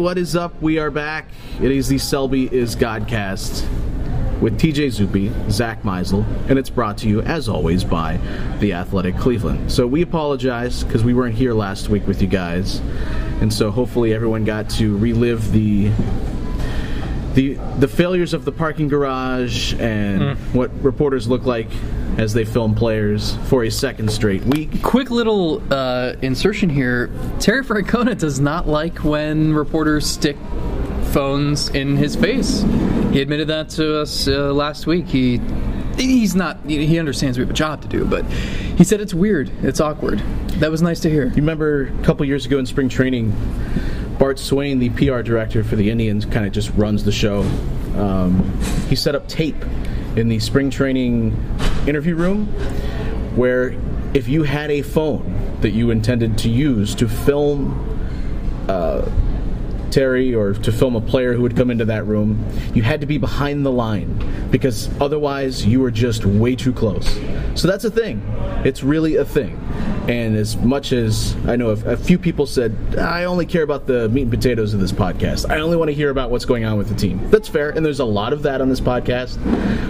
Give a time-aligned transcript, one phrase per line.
[0.00, 0.62] What is up?
[0.62, 1.26] We are back.
[1.60, 3.68] It is the Selby is Godcast
[4.40, 8.18] with TJ Zuppe, Zack Meisel, and it's brought to you, as always, by
[8.60, 9.70] The Athletic Cleveland.
[9.70, 12.78] So we apologize because we weren't here last week with you guys,
[13.42, 15.90] and so hopefully everyone got to relive the
[17.34, 20.36] the the failures of the parking garage and Mm.
[20.52, 21.68] what reporters look like
[22.18, 24.82] as they film players for a second straight week.
[24.82, 27.08] Quick little uh, insertion here.
[27.38, 30.36] Terry Francona does not like when reporters stick
[31.12, 32.62] phones in his face.
[33.12, 35.06] He admitted that to us uh, last week.
[35.08, 35.40] He
[35.96, 38.24] he's not he understands we have a job to do, but
[38.76, 40.18] he said it's weird, it's awkward.
[40.60, 41.26] That was nice to hear.
[41.26, 43.32] You remember a couple years ago in spring training,
[44.20, 47.40] Bart Swain, the PR director for the Indians, kind of just runs the show.
[47.96, 49.56] Um, he set up tape
[50.14, 51.32] in the spring training
[51.86, 52.44] interview room
[53.34, 53.74] where
[54.12, 57.98] if you had a phone that you intended to use to film
[58.68, 59.10] uh,
[59.90, 63.06] Terry or to film a player who would come into that room, you had to
[63.06, 67.08] be behind the line because otherwise you were just way too close.
[67.54, 68.22] So that's a thing.
[68.66, 69.58] It's really a thing.
[70.08, 73.86] And as much as I know, a, a few people said, I only care about
[73.86, 75.48] the meat and potatoes of this podcast.
[75.48, 77.30] I only want to hear about what's going on with the team.
[77.30, 79.38] That's fair, and there's a lot of that on this podcast.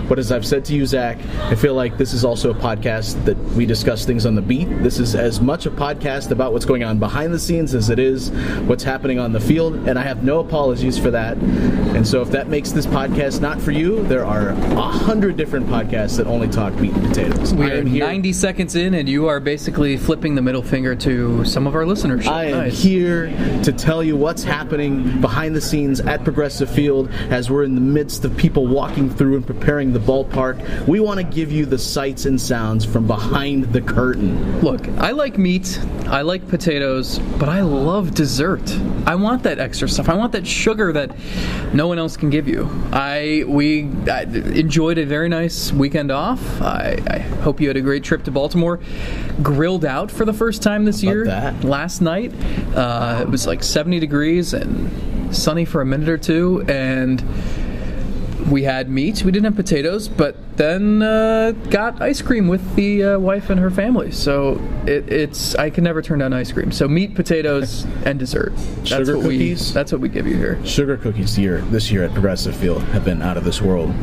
[0.08, 3.24] But as I've said to you, Zack, I feel like this is also a podcast
[3.24, 4.68] that we discuss things on the beat.
[4.82, 7.98] This is as much a podcast about what's going on behind the scenes as it
[7.98, 8.30] is
[8.66, 11.38] what's happening on the field, and I have no apologies for that.
[11.38, 15.66] And so, if that makes this podcast not for you, there are a hundred different
[15.66, 17.54] podcasts that only talk meat and potatoes.
[17.54, 21.66] We are 90 seconds in, and you are basically flipping the middle finger to some
[21.66, 22.26] of our listeners.
[22.26, 22.82] I am Nice.
[22.82, 23.28] here
[23.62, 27.80] to tell you what's happening behind the scenes at Progressive Field as we're in the
[27.80, 30.86] midst of people walking through and preparing the ballpark.
[30.86, 34.60] We want to give you the sights and sounds from behind the curtain.
[34.60, 38.60] Look, I like meat, I like potatoes, but I love dessert.
[39.06, 40.10] I want that extra stuff.
[40.10, 41.16] I want that sugar that
[41.72, 42.68] no one else can give you.
[42.92, 46.60] I we I enjoyed a very nice weekend off.
[46.60, 48.78] I, I hope you had a great trip to Baltimore.
[49.70, 51.26] Grilled out for the first time this year.
[51.26, 51.62] that.
[51.62, 52.34] Last night,
[52.74, 57.22] uh, it was like 70 degrees and sunny for a minute or two, and
[58.50, 59.22] we had meat.
[59.22, 63.60] We didn't have potatoes, but then uh, got ice cream with the uh, wife and
[63.60, 64.10] her family.
[64.10, 66.72] So it, it's I can never turn down ice cream.
[66.72, 68.52] So meat, potatoes, and dessert.
[68.56, 69.68] That's Sugar what cookies?
[69.68, 69.74] we.
[69.74, 70.58] That's what we give you here.
[70.66, 73.94] Sugar cookies year this year at Progressive Field have been out of this world.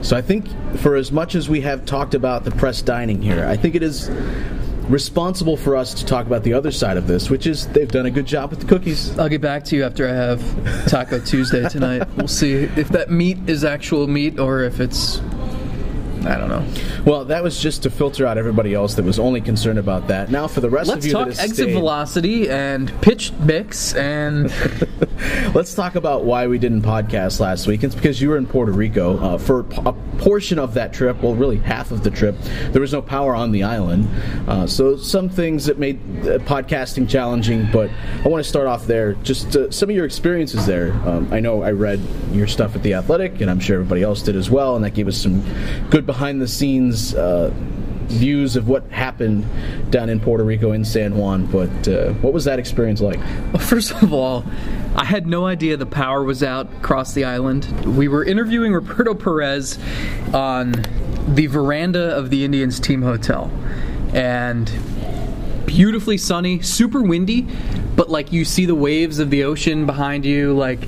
[0.00, 0.46] So I think
[0.78, 3.82] for as much as we have talked about the press dining here, I think it
[3.82, 4.08] is
[4.90, 8.06] responsible for us to talk about the other side of this, which is they've done
[8.06, 9.16] a good job with the cookies.
[9.18, 12.06] I'll get back to you after I have Taco Tuesday tonight.
[12.16, 15.20] We'll see if that meat is actual meat or if it's.
[16.26, 16.66] I don't know.
[17.04, 20.30] Well, that was just to filter out everybody else that was only concerned about that.
[20.30, 24.52] Now, for the rest Let's of you talk exit stayed, velocity and pitch mix and
[25.54, 27.82] let's talk about why we didn't podcast last week.
[27.84, 31.22] It's because you were in Puerto Rico uh, for a portion of that trip.
[31.22, 32.36] Well, really half of the trip.
[32.70, 34.08] There was no power on the island,
[34.48, 37.68] uh, so some things that made uh, podcasting challenging.
[37.72, 37.90] But
[38.24, 39.14] I want to start off there.
[39.14, 40.92] Just uh, some of your experiences there.
[41.06, 42.00] Um, I know I read
[42.32, 44.94] your stuff at the Athletic, and I'm sure everybody else did as well, and that
[44.94, 45.44] gave us some
[45.90, 47.14] good behind the scenes.
[47.14, 47.54] Uh,
[48.10, 49.46] Views of what happened
[49.92, 53.20] down in Puerto Rico in San Juan, but uh, what was that experience like?
[53.52, 54.44] Well, first of all,
[54.96, 57.66] I had no idea the power was out across the island.
[57.96, 59.78] We were interviewing Roberto Perez
[60.34, 60.72] on
[61.28, 63.48] the veranda of the Indians team hotel.
[64.12, 64.68] And
[65.66, 67.46] beautifully sunny, super windy,
[67.94, 70.80] but like you see the waves of the ocean behind you, like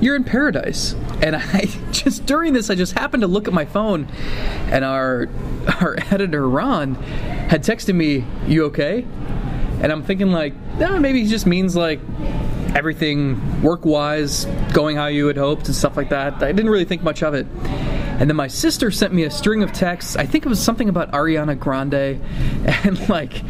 [0.00, 0.94] you're in paradise.
[1.22, 4.08] And I just during this, I just happened to look at my phone,
[4.70, 5.28] and our
[5.80, 9.06] our editor Ron had texted me, "You okay?"
[9.80, 12.00] And I'm thinking like, nah, maybe he just means like
[12.74, 16.42] everything work-wise going how you had hoped and stuff like that.
[16.42, 17.46] I didn't really think much of it.
[18.18, 20.16] And then my sister sent me a string of texts.
[20.16, 21.94] I think it was something about Ariana Grande,
[22.84, 23.42] and like,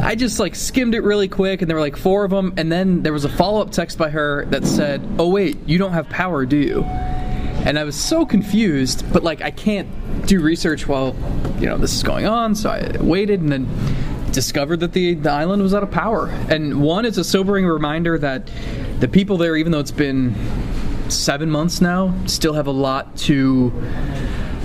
[0.00, 2.52] I just like skimmed it really quick, and there were like four of them.
[2.56, 5.92] And then there was a follow-up text by her that said, "Oh wait, you don't
[5.92, 9.88] have power, do you?" And I was so confused, but like I can't
[10.26, 11.14] do research while
[11.60, 13.68] you know this is going on, so I waited, and then
[14.32, 16.28] discovered that the, the island was out of power.
[16.50, 18.50] And one, it's a sobering reminder that
[19.00, 20.34] the people there, even though it's been
[21.08, 23.72] seven months now, still have a lot to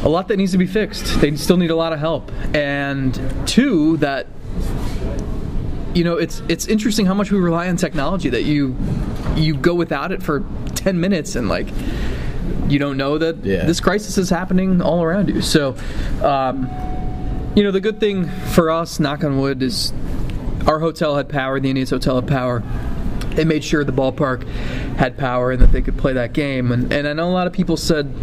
[0.04, 1.22] a lot that needs to be fixed.
[1.22, 2.32] They still need a lot of help.
[2.56, 4.28] And two, that
[5.94, 8.76] you know, it's it's interesting how much we rely on technology that you
[9.36, 10.44] you go without it for
[10.76, 11.68] 10 minutes and like
[12.68, 13.66] you don't know that Yeah.
[13.66, 15.42] this crisis is happening all around you.
[15.42, 15.76] So
[16.24, 16.70] um,
[17.56, 19.92] you know, the good thing for us, knock on wood, is
[20.66, 22.64] our hotel had power, the Indians hotel had power.
[23.36, 24.48] They made sure the ballpark
[24.98, 26.72] had power and that they could play that game.
[26.72, 28.14] And, and I know a lot of people said,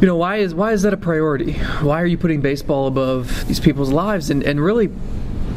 [0.00, 1.52] you know, why is why is that a priority?
[1.82, 4.30] Why are you putting baseball above these people's lives?
[4.30, 4.90] And and really,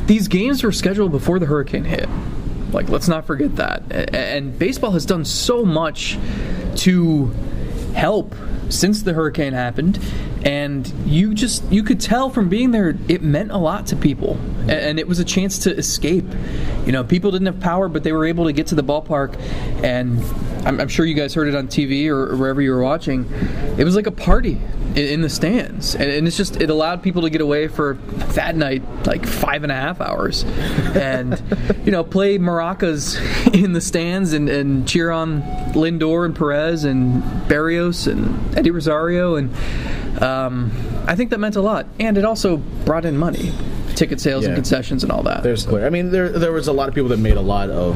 [0.06, 2.10] these games were scheduled before the hurricane hit.
[2.74, 4.14] Like, let's not forget that.
[4.14, 6.18] And baseball has done so much
[6.78, 7.28] to
[7.94, 8.36] help
[8.74, 10.00] since the hurricane happened
[10.44, 14.38] and you just you could tell from being there it meant a lot to people.
[14.68, 16.26] And it was a chance to escape.
[16.86, 19.40] You know people didn't have power but they were able to get to the ballpark
[19.84, 20.24] and
[20.66, 23.30] i'm, I'm sure you guys heard it on tv or wherever you were watching.
[23.78, 24.60] It was like a party
[24.96, 25.96] in, in the stands.
[25.96, 27.96] And, and it's just it allowed people to get away for
[28.34, 30.44] that night like five and a half hours.
[30.44, 31.42] And
[31.86, 33.18] you know play maracas
[33.54, 35.42] in the stands and, and cheer on
[35.74, 39.36] lindor and perez and berrios and eddie rosario.
[39.36, 39.54] And
[40.22, 40.72] um,
[41.08, 41.88] i think that meant a lot.
[42.00, 43.52] And it also brought in money
[43.96, 45.44] ticket sales and concessions and all that.
[45.44, 45.86] There's clear.
[45.86, 47.96] I mean, there there was a lot of people that made a lot of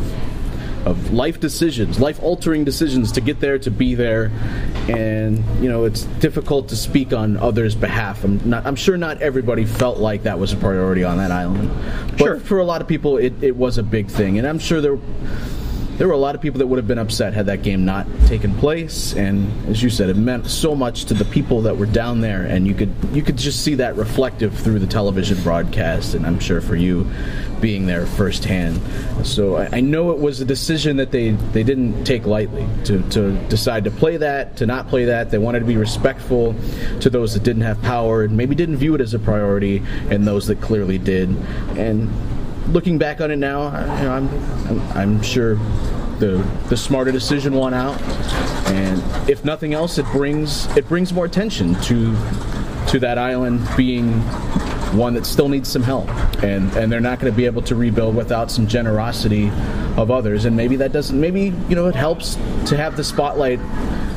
[0.85, 4.31] of life decisions, life altering decisions to get there, to be there,
[4.87, 8.23] and you know it's difficult to speak on others' behalf.
[8.23, 8.65] I'm not.
[8.65, 11.69] I'm sure not everybody felt like that was a priority on that island,
[12.11, 12.39] but Sure.
[12.39, 14.97] for a lot of people, it, it was a big thing, and I'm sure there.
[15.97, 18.05] There were a lot of people that would have been upset had that game not
[18.27, 21.87] taken place, and as you said, it meant so much to the people that were
[21.87, 26.13] down there, and you could you could just see that reflective through the television broadcast,
[26.13, 27.09] and I'm sure for you,
[27.61, 28.79] being there firsthand.
[29.25, 33.01] So I, I know it was a decision that they, they didn't take lightly to,
[33.09, 35.31] to decide to play that, to not play that.
[35.31, 36.55] They wanted to be respectful
[37.01, 40.27] to those that didn't have power and maybe didn't view it as a priority, and
[40.27, 41.29] those that clearly did.
[41.77, 42.09] And
[42.69, 45.55] looking back on it now, I- you know, I'm, I'm, sure
[46.19, 48.01] the the smarter decision won out,
[48.67, 52.15] and if nothing else, it brings it brings more attention to
[52.87, 54.13] to that island being
[54.95, 56.09] one that still needs some help,
[56.43, 59.49] and and they're not going to be able to rebuild without some generosity
[59.95, 62.35] of others, and maybe that doesn't maybe you know it helps
[62.65, 63.59] to have the spotlight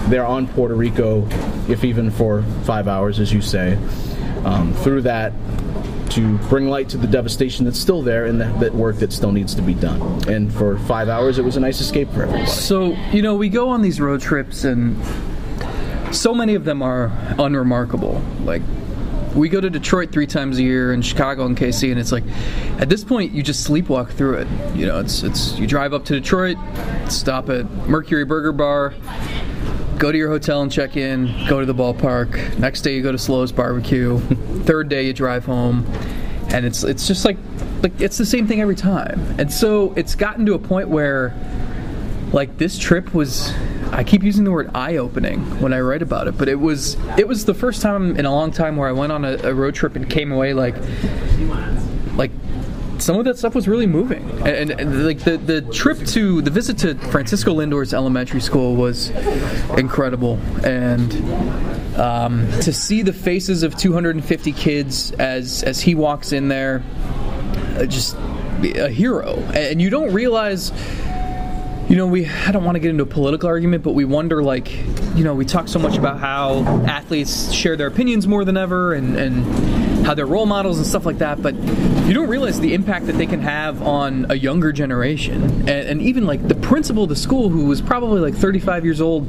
[0.09, 1.27] there on Puerto Rico,
[1.69, 3.79] if even for five hours, as you say,
[4.45, 5.33] um, through that
[6.11, 9.33] to bring light to the devastation that's still there and that, that work that still
[9.33, 10.01] needs to be done.
[10.29, 12.47] And for five hours, it was a nice escape for everybody.
[12.47, 14.97] So, you know, we go on these road trips and
[16.15, 18.23] so many of them are unremarkable.
[18.45, 18.63] Like,
[19.35, 22.25] we go to Detroit three times a year and Chicago and KC, and it's like,
[22.79, 24.49] at this point, you just sleepwalk through it.
[24.75, 26.57] You know, it's it's you drive up to Detroit,
[27.09, 28.93] stop at Mercury Burger Bar,
[30.01, 32.59] go to your hotel and check in, go to the ballpark.
[32.59, 34.19] Next day, you go to Slow's Barbecue.
[34.65, 35.87] Third day, you drive home,
[36.49, 37.37] and it's it's just like
[37.83, 39.21] like it's the same thing every time.
[39.39, 41.35] And so it's gotten to a point where
[42.33, 43.53] like this trip was
[43.93, 47.29] I keep using the word eye-opening when I write about it, but it was it
[47.29, 49.75] was the first time in a long time where I went on a, a road
[49.75, 50.77] trip and came away like
[52.17, 52.31] like
[53.01, 56.43] some of that stuff was really moving, and, and, and, like the the trip to
[56.43, 59.11] the visit to Francisco Lindor's elementary school was
[59.77, 61.13] incredible, and
[61.99, 66.83] um, to see the faces of 250 kids as as he walks in there,
[67.77, 68.17] uh, just
[68.63, 70.73] a hero, and you don't realize
[71.91, 74.45] you know, we I don't want to get into a political argument, but we wonder
[74.45, 74.73] like,
[75.17, 78.95] you know, we talk so much about how athletes share their opinions more than ever
[78.95, 81.53] and and how they're role models and stuff like that, but
[82.11, 85.45] you don't realize the impact that they can have on a younger generation.
[85.45, 89.01] And, and even like the principal of the school who was probably like 35 years
[89.01, 89.29] old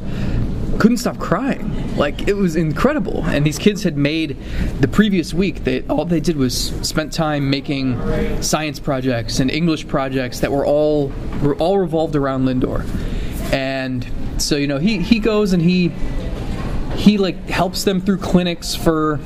[0.80, 1.96] couldn't stop crying.
[1.96, 3.24] Like it was incredible.
[3.26, 4.36] And these kids had made
[4.80, 5.64] the previous week.
[5.64, 10.66] They all they did was spent time making science projects and English projects that were
[10.66, 11.10] all
[11.44, 12.84] were all revolved around Lindor.
[13.54, 14.08] And
[14.40, 15.90] so you know he he goes and he
[16.96, 19.20] he like helps them through clinics for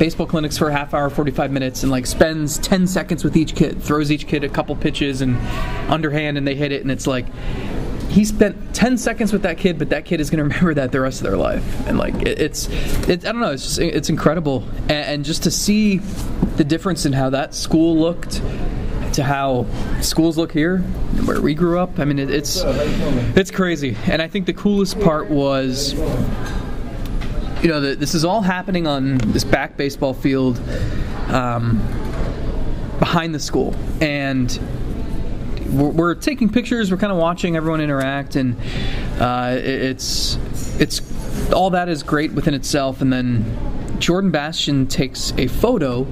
[0.00, 3.54] baseball clinics for a half hour 45 minutes and like spends 10 seconds with each
[3.54, 5.36] kid throws each kid a couple pitches and
[5.90, 7.26] underhand and they hit it and it's like
[8.08, 10.90] he spent 10 seconds with that kid but that kid is going to remember that
[10.90, 11.86] the rest of their life.
[11.86, 12.68] And like it, it's
[13.08, 14.64] it, i don't know it's just it's incredible.
[14.82, 18.42] And, and just to see the difference in how that school looked
[19.12, 19.66] to how
[20.00, 20.78] schools look here
[21.24, 23.96] where we grew up i mean it, it's it's crazy.
[24.06, 25.94] And i think the coolest part was
[27.62, 30.58] you know, the, this is all happening on this back baseball field.
[31.28, 31.78] Um,
[32.98, 34.50] behind the school, and
[35.72, 36.90] we're, we're taking pictures.
[36.90, 38.56] We're kind of watching everyone interact, and
[39.18, 40.36] uh, it- it's
[40.78, 41.00] it's
[41.52, 43.00] all that is great within itself.
[43.00, 46.06] And then Jordan Bastian takes a photo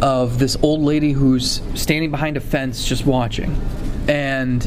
[0.00, 3.54] of this old lady who's standing behind a fence just watching,
[4.08, 4.66] and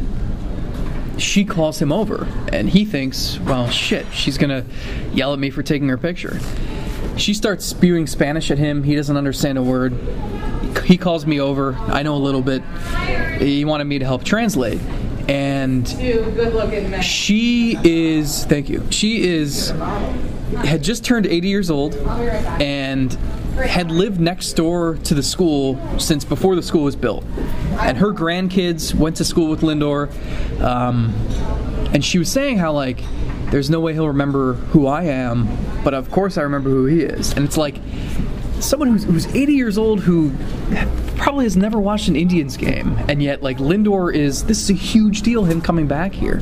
[1.21, 4.65] she calls him over, and he thinks, well, shit, she's gonna
[5.13, 6.39] yell at me for taking her picture.
[7.17, 8.83] She starts spewing Spanish at him.
[8.83, 9.93] He doesn't understand a word.
[10.85, 11.75] He calls me over.
[11.75, 12.63] I know a little bit.
[13.39, 14.79] He wanted me to help translate.
[15.27, 15.87] And
[17.03, 18.83] she is, thank you.
[18.89, 19.69] She is,
[20.63, 23.13] had just turned 80 years old and
[23.55, 27.23] had lived next door to the school since before the school was built.
[27.79, 30.09] And her grandkids went to school with Lindor.
[30.61, 31.13] Um,
[31.93, 33.01] and she was saying how, like,
[33.51, 35.47] there's no way he'll remember who I am,
[35.83, 37.31] but of course I remember who he is.
[37.33, 37.77] And it's like,
[38.59, 40.31] someone who's, who's 80 years old who
[41.15, 44.73] probably has never watched an Indians game, and yet like Lindor is this is a
[44.73, 45.45] huge deal.
[45.45, 46.41] Him coming back here,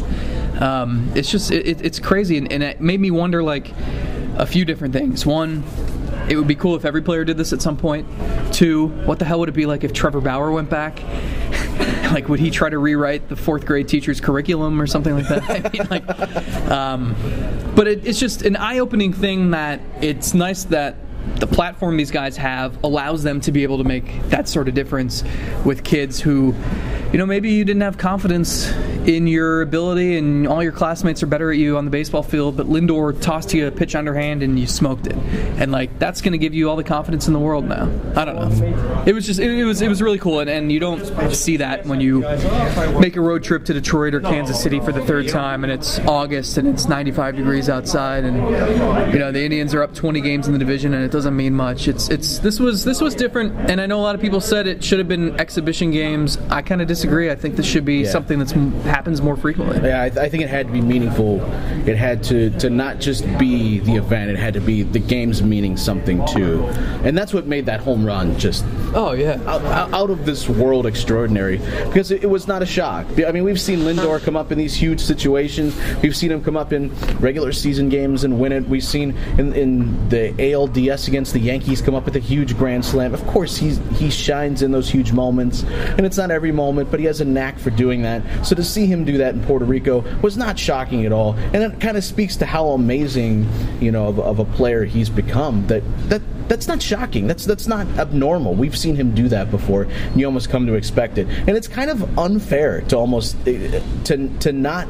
[0.60, 3.72] um, it's just it, it- it's crazy, and, and it made me wonder like
[4.38, 5.25] a few different things.
[5.25, 5.63] One.
[6.29, 8.07] It would be cool if every player did this at some point.
[8.51, 11.01] Two, what the hell would it be like if Trevor Bauer went back?
[12.12, 15.43] like, would he try to rewrite the fourth grade teacher's curriculum or something like that?
[15.50, 17.15] I mean, like, um,
[17.75, 20.96] but it, it's just an eye-opening thing that it's nice that
[21.36, 24.74] the platform these guys have allows them to be able to make that sort of
[24.74, 25.24] difference
[25.65, 26.55] with kids who,
[27.12, 28.72] you know, maybe you didn't have confidence
[29.08, 32.58] in your ability and all your classmates are better at you on the baseball field,
[32.58, 35.16] but Lindor tossed you a pitch underhand and you smoked it.
[35.16, 37.90] And like that's going to give you all the confidence in the world now.
[38.18, 39.04] I don't know.
[39.06, 41.56] It was just it, it was it was really cool and, and you don't see
[41.58, 42.20] that when you
[43.00, 46.00] make a road trip to Detroit or Kansas City for the third time and it's
[46.00, 48.36] August and it's 95 degrees outside and
[49.14, 51.54] you know the Indians are up 20 games in the division and it doesn't mean
[51.54, 51.88] much.
[51.88, 54.68] It's it's this was this was different and I know a lot of people said
[54.68, 56.38] it should have been exhibition games.
[56.50, 57.32] I kind of disagree.
[57.32, 58.12] I think this should be Yeah.
[58.12, 58.54] something that's
[58.98, 59.88] happens more frequently.
[59.88, 61.39] Yeah, I, I think it had to be meaningful.
[61.88, 65.44] It had to, to not just be the event, it had to be the games
[65.44, 66.63] meaning something too.
[67.04, 69.39] And that's what made that home run just Oh yeah.
[69.46, 73.06] out, out out of this world extraordinary because it, it was not a shock.
[73.24, 75.80] I mean, we've seen Lindor come up in these huge situations.
[76.01, 78.68] We've seen him come up in regular season games and win it.
[78.68, 82.84] We've seen in, in the ALDS against the Yankees come up with a huge grand
[82.84, 83.13] slam.
[83.13, 85.62] Of course, he's he shines in those huge moments,
[85.98, 88.24] and it's not every moment, but he has a knack for doing that.
[88.44, 91.58] So to see him do that in Puerto Rico was not shocking at all, and
[91.58, 93.48] it kind of speaks to how amazing,
[93.79, 95.67] you know, of, of a player he's become.
[95.67, 97.27] That that that's not shocking.
[97.27, 98.56] That's that's not abnormal.
[98.56, 99.88] We've seen him do that before.
[100.16, 104.30] You almost come to expect it, and it's kind of unfair to almost eh, to
[104.39, 104.88] to not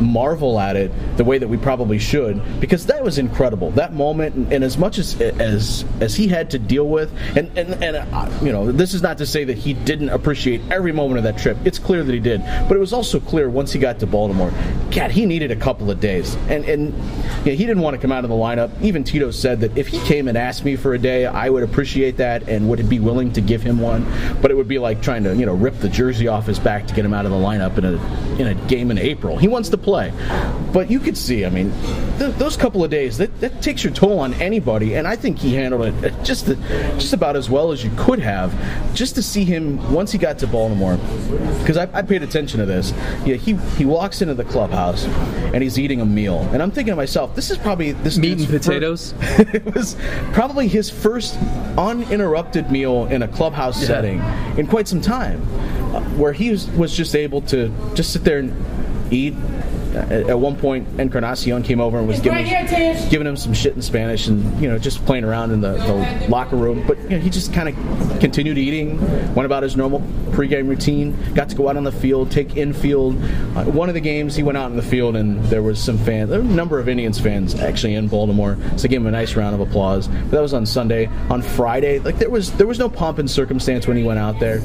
[0.00, 3.70] marvel at it the way that we probably should, because that was incredible.
[3.72, 7.82] That moment, and, as much as as as he had to deal with, and and
[7.82, 11.18] and uh, you know, this is not to say that he didn't appreciate every moment
[11.18, 11.56] of that trip.
[11.64, 14.52] It's clear that he did, but it was also clear once he got to Baltimore,
[14.90, 16.94] God, he needed a couple of days, and and
[17.46, 18.70] yeah, he didn't want to come out of the lineup.
[18.82, 21.62] Even Tito said that if he came and asked me for a day, I would
[21.62, 24.06] appreciate that and would be willing to give him one.
[24.40, 26.86] But it would be like trying to you know rip the jersey off his back
[26.86, 29.36] to get him out of the lineup in a in a game in April.
[29.36, 30.12] He wants to play,
[30.72, 31.44] but you could see.
[31.44, 31.72] I mean,
[32.18, 35.38] th- those couple of days that, that takes your toll on anybody, and I think
[35.38, 36.56] he handled it just the,
[36.98, 38.54] just about as well as you could have.
[38.94, 40.96] Just to see him once he got to Baltimore,
[41.60, 42.92] because I, I paid attention to this.
[43.24, 46.92] Yeah, he he walks into the clubhouse and he's eating a meal, and I'm thinking
[46.92, 49.14] to myself, this is probably this Meat and potatoes.
[49.20, 49.96] it was
[50.32, 51.36] probably his first
[51.76, 54.20] uninterrupted meal in a clubhouse setting
[54.56, 55.42] in quite some time,
[55.94, 59.34] uh, where he was, was just able to just sit there and eat.
[59.98, 63.82] At, one point, Encarnacion came over and was giving, right giving him some shit in
[63.82, 66.84] Spanish and you know just playing around in the, the locker room.
[66.86, 69.00] But you know, he just kind of continued eating,
[69.34, 70.00] went about his normal
[70.30, 73.16] pregame routine, got to go out on the field, take infield.
[73.56, 75.98] Uh, one of the games, he went out in the field and there was some
[75.98, 79.10] fans, there were a number of Indians fans actually in Baltimore, so gave him a
[79.10, 80.08] nice round of applause.
[80.08, 81.06] But that was on Sunday.
[81.30, 84.38] On Friday, like there was there was no pomp and circumstance when he went out
[84.40, 84.60] there,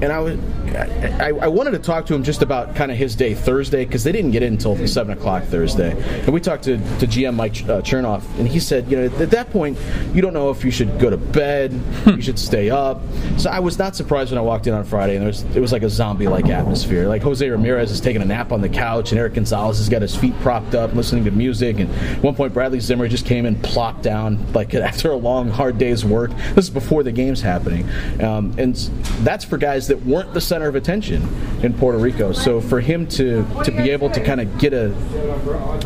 [0.00, 0.38] and I was
[0.74, 4.04] I, I wanted to talk to him just about kind of his day Thursday because
[4.04, 7.52] they didn't get in until seven o'clock Thursday, and we talked to, to GM Mike
[7.62, 9.78] uh, Chernoff, and he said, you know, at that point,
[10.12, 11.72] you don't know if you should go to bed,
[12.06, 13.00] you should stay up.
[13.36, 15.60] So I was not surprised when I walked in on Friday, and there was, it
[15.60, 17.08] was like a zombie-like atmosphere.
[17.08, 20.02] Like Jose Ramirez is taking a nap on the couch, and Erik Gonzalez has got
[20.02, 21.78] his feet propped up, listening to music.
[21.78, 25.48] And at one point, Bradley Zimmer just came and plopped down, like after a long,
[25.48, 26.30] hard day's work.
[26.54, 27.88] This is before the game's happening,
[28.20, 28.76] um, and
[29.20, 31.22] that's for guys that weren't the center of attention
[31.62, 32.32] in Puerto Rico.
[32.32, 34.94] So for him to to be able to kind of get a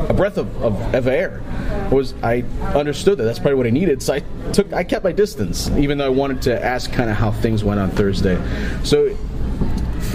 [0.08, 1.42] a breath of, of, of air.
[1.90, 2.42] Was I
[2.74, 5.98] understood that that's probably what I needed, so I took I kept my distance, even
[5.98, 8.36] though I wanted to ask kind of how things went on Thursday.
[8.84, 9.16] So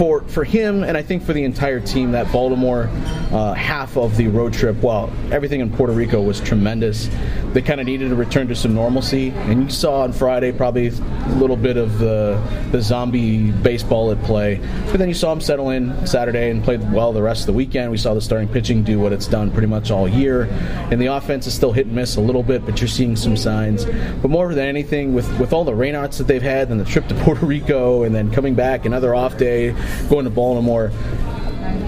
[0.02, 2.90] for for him and I think for the entire team, that Baltimore
[3.30, 7.08] uh, half of the road trip, well, everything in Puerto Rico was tremendous.
[7.52, 10.88] They kind of needed to return to some normalcy, and you saw on Friday probably
[10.88, 12.42] a little bit of the
[12.72, 14.60] the zombie baseball at play.
[14.90, 17.52] But then you saw them settle in Saturday and played well the rest of the
[17.52, 17.88] weekend.
[17.92, 20.48] We saw the starting pitching do what it's done pretty much all year,
[20.90, 23.36] and the offense is still hit and miss a little bit, but you're seeing some
[23.36, 23.84] signs.
[23.84, 27.06] But more than anything, with with all the rainouts that they've had, and the trip
[27.06, 29.72] to Puerto Rico, and then coming back another off day,
[30.08, 30.90] going to Baltimore.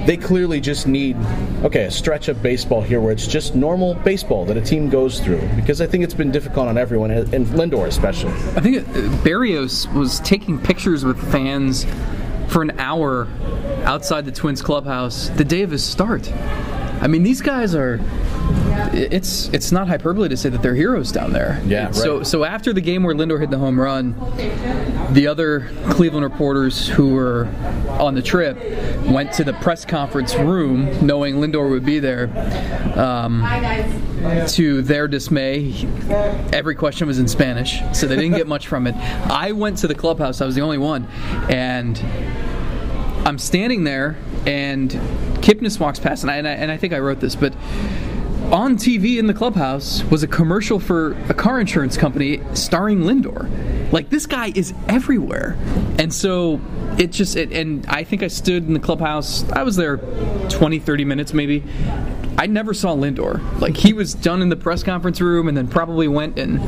[0.07, 1.17] They clearly just need,
[1.63, 5.21] okay, a stretch of baseball here where it's just normal baseball that a team goes
[5.21, 5.47] through.
[5.57, 8.33] Because I think it's been difficult on everyone, and Lindor especially.
[8.33, 8.93] I think uh,
[9.23, 11.87] Berrios was taking pictures with fans
[12.49, 13.29] for an hour
[13.85, 16.31] outside the Twins clubhouse the day of his start.
[17.01, 18.01] I mean, these guys are.
[18.93, 21.61] It's it's not hyperbole to say that they're heroes down there.
[21.67, 21.87] Yeah.
[21.87, 21.95] Right.
[21.95, 24.15] So so after the game where Lindor hit the home run,
[25.13, 27.47] the other Cleveland reporters who were
[27.89, 28.57] on the trip
[29.07, 32.31] went to the press conference room, knowing Lindor would be there.
[32.97, 33.45] Um,
[34.49, 35.75] to their dismay,
[36.53, 38.95] every question was in Spanish, so they didn't get much from it.
[38.95, 41.07] I went to the clubhouse; I was the only one,
[41.51, 41.99] and
[43.27, 44.91] I'm standing there, and
[45.41, 47.55] Kipnis walks past, and I, and I, and I think I wrote this, but
[48.53, 53.93] on TV in the clubhouse was a commercial for a car insurance company starring Lindor.
[53.93, 55.57] Like this guy is everywhere,
[55.99, 56.61] and so
[56.99, 59.49] it just it, and I think I stood in the clubhouse.
[59.51, 59.99] I was there
[60.49, 61.63] 20, 30 minutes maybe.
[62.37, 63.61] I never saw Lindor.
[63.61, 66.61] Like he was done in the press conference room, and then probably went and.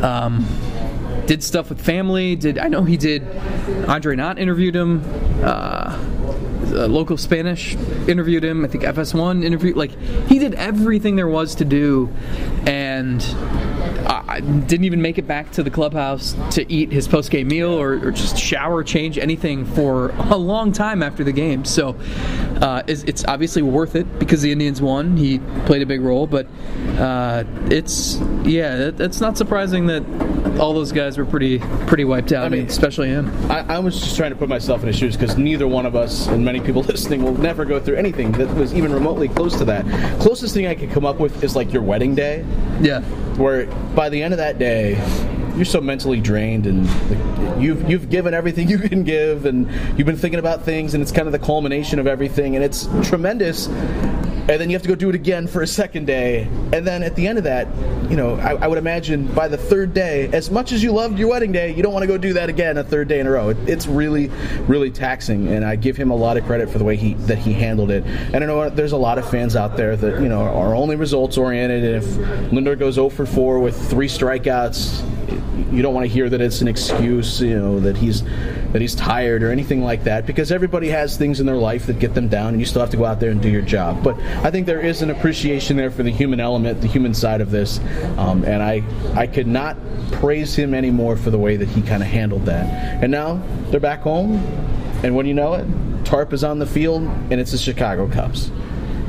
[0.00, 0.46] Um,
[1.26, 2.34] did stuff with family.
[2.34, 3.22] Did I know he did?
[3.88, 5.04] Andre not interviewed him.
[5.42, 5.96] Uh,
[6.72, 7.74] uh, local Spanish
[8.08, 8.64] interviewed him.
[8.64, 9.76] I think FS1 interviewed.
[9.76, 9.98] Like
[10.28, 12.10] he did everything there was to do,
[12.66, 13.22] and
[14.32, 17.70] I didn't even make it back to the clubhouse to eat his post game meal
[17.70, 21.64] or, or, just shower, change anything for a long time after the game.
[21.64, 21.96] So
[22.62, 25.16] uh, it's, it's, obviously worth it because the Indians won.
[25.16, 26.46] He played a big role, but
[26.96, 30.04] uh, it's yeah, it, it's not surprising that
[30.60, 31.58] all those guys were pretty
[31.88, 32.44] pretty wiped out.
[32.44, 33.30] I mean, especially him.
[33.50, 35.96] I, I was just trying to put myself in his shoes because neither one of
[35.96, 39.58] us and many people listening will never go through anything that was even remotely close
[39.58, 39.84] to that.
[40.20, 42.44] Closest thing I could come up with is like your wedding day.
[42.80, 43.00] Yeah.
[43.38, 44.94] Where by the end of that day,
[45.56, 46.86] you're so mentally drained and
[47.62, 51.12] you've you've given everything you can give and you've been thinking about things and it's
[51.12, 53.68] kind of the culmination of everything and it's tremendous.
[53.68, 56.48] And then you have to go do it again for a second day.
[56.72, 57.68] And then at the end of that
[58.10, 61.18] you know I, I would imagine by the third day as much as you loved
[61.18, 63.26] your wedding day you don't want to go do that again a third day in
[63.26, 63.50] a row.
[63.50, 64.28] It, it's really
[64.66, 67.38] really taxing and I give him a lot of credit for the way he that
[67.38, 68.04] he handled it.
[68.04, 70.96] And I know there's a lot of fans out there that you know are only
[70.96, 72.04] results oriented and if
[72.52, 75.02] Lindor goes 0 for 4 with three strikeouts
[75.70, 78.22] you don't want to hear that it's an excuse, you know, that he's
[78.72, 81.98] that he's tired or anything like that, because everybody has things in their life that
[81.98, 84.02] get them down, and you still have to go out there and do your job.
[84.02, 87.40] But I think there is an appreciation there for the human element, the human side
[87.40, 87.80] of this,
[88.16, 88.82] um, and I
[89.14, 89.76] I could not
[90.12, 93.02] praise him anymore for the way that he kind of handled that.
[93.02, 94.36] And now they're back home,
[95.02, 95.66] and when you know it,
[96.04, 98.50] Tarp is on the field, and it's the Chicago Cubs.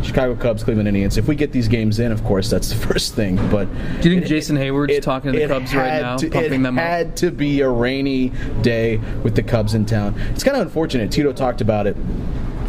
[0.03, 1.17] Chicago Cubs, Cleveland Indians.
[1.17, 3.35] If we get these games in, of course, that's the first thing.
[3.49, 3.65] But
[4.01, 6.63] do you think it, Jason Heyward's it, talking to the Cubs right now, to, pumping
[6.63, 6.83] them up?
[6.83, 8.29] It had to be a rainy
[8.61, 10.19] day with the Cubs in town.
[10.31, 11.11] It's kind of unfortunate.
[11.11, 11.95] Tito talked about it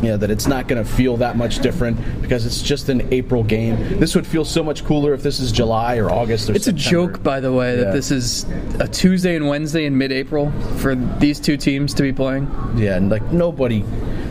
[0.05, 3.13] you know, that it's not going to feel that much different because it's just an
[3.13, 3.99] April game.
[3.99, 6.89] This would feel so much cooler if this is July or August or It's September.
[6.89, 8.45] a joke, by the way, that this is
[8.81, 12.51] a Tuesday and Wednesday in mid-April for these two teams to be playing.
[12.77, 13.83] Yeah, and like nobody,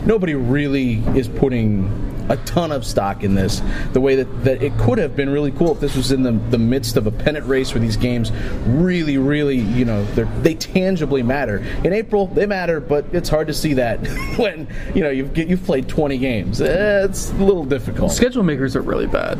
[0.06, 3.62] nobody really is putting a ton of stock in this.
[3.92, 6.32] The way that, that it could have been really cool if this was in the,
[6.50, 8.32] the midst of a pennant race where these games
[8.66, 10.04] really, really, you know,
[10.42, 11.58] they tangibly matter.
[11.84, 14.06] In April, they matter, but it's hard to see that
[14.36, 16.60] when, you know, you've, you've played 20 games.
[16.60, 18.12] It's a little difficult.
[18.12, 19.38] Schedule makers are really bad.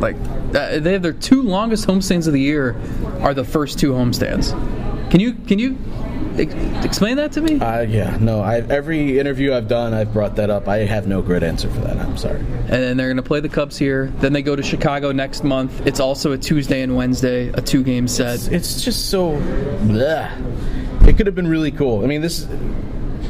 [0.00, 0.16] Like,
[0.54, 2.76] uh, they have their two longest homestands of the year
[3.20, 4.52] are the first two homestands.
[5.10, 5.78] Can you can you
[6.38, 7.60] explain that to me?
[7.60, 8.40] Uh, yeah, no.
[8.40, 10.68] I, every interview I've done, I've brought that up.
[10.68, 11.98] I have no great answer for that.
[11.98, 12.40] I'm sorry.
[12.40, 14.12] And then they're going to play the Cubs here.
[14.18, 15.86] Then they go to Chicago next month.
[15.86, 18.34] It's also a Tuesday and Wednesday, a two game set.
[18.34, 19.32] It's, it's just so.
[19.32, 21.08] Bleh.
[21.08, 22.04] It could have been really cool.
[22.04, 22.46] I mean, this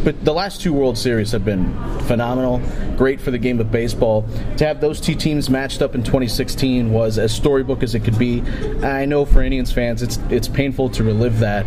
[0.05, 2.62] but the last two World Series have been phenomenal,
[2.97, 4.27] great for the game of baseball.
[4.59, 8.18] To have those two teams matched up in 2016 was as storybook as it could
[8.18, 8.42] be.
[8.83, 11.66] I know for Indians fans, it's it's painful to relive that,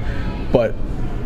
[0.51, 0.73] but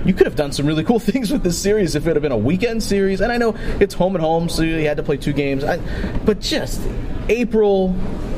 [0.06, 2.32] you could have done some really cool things with this series if it had been
[2.32, 3.22] a weekend series.
[3.22, 5.64] And I know it's home and home, so you had to play two games.
[5.64, 5.78] I,
[6.26, 6.82] but just
[7.28, 7.90] April,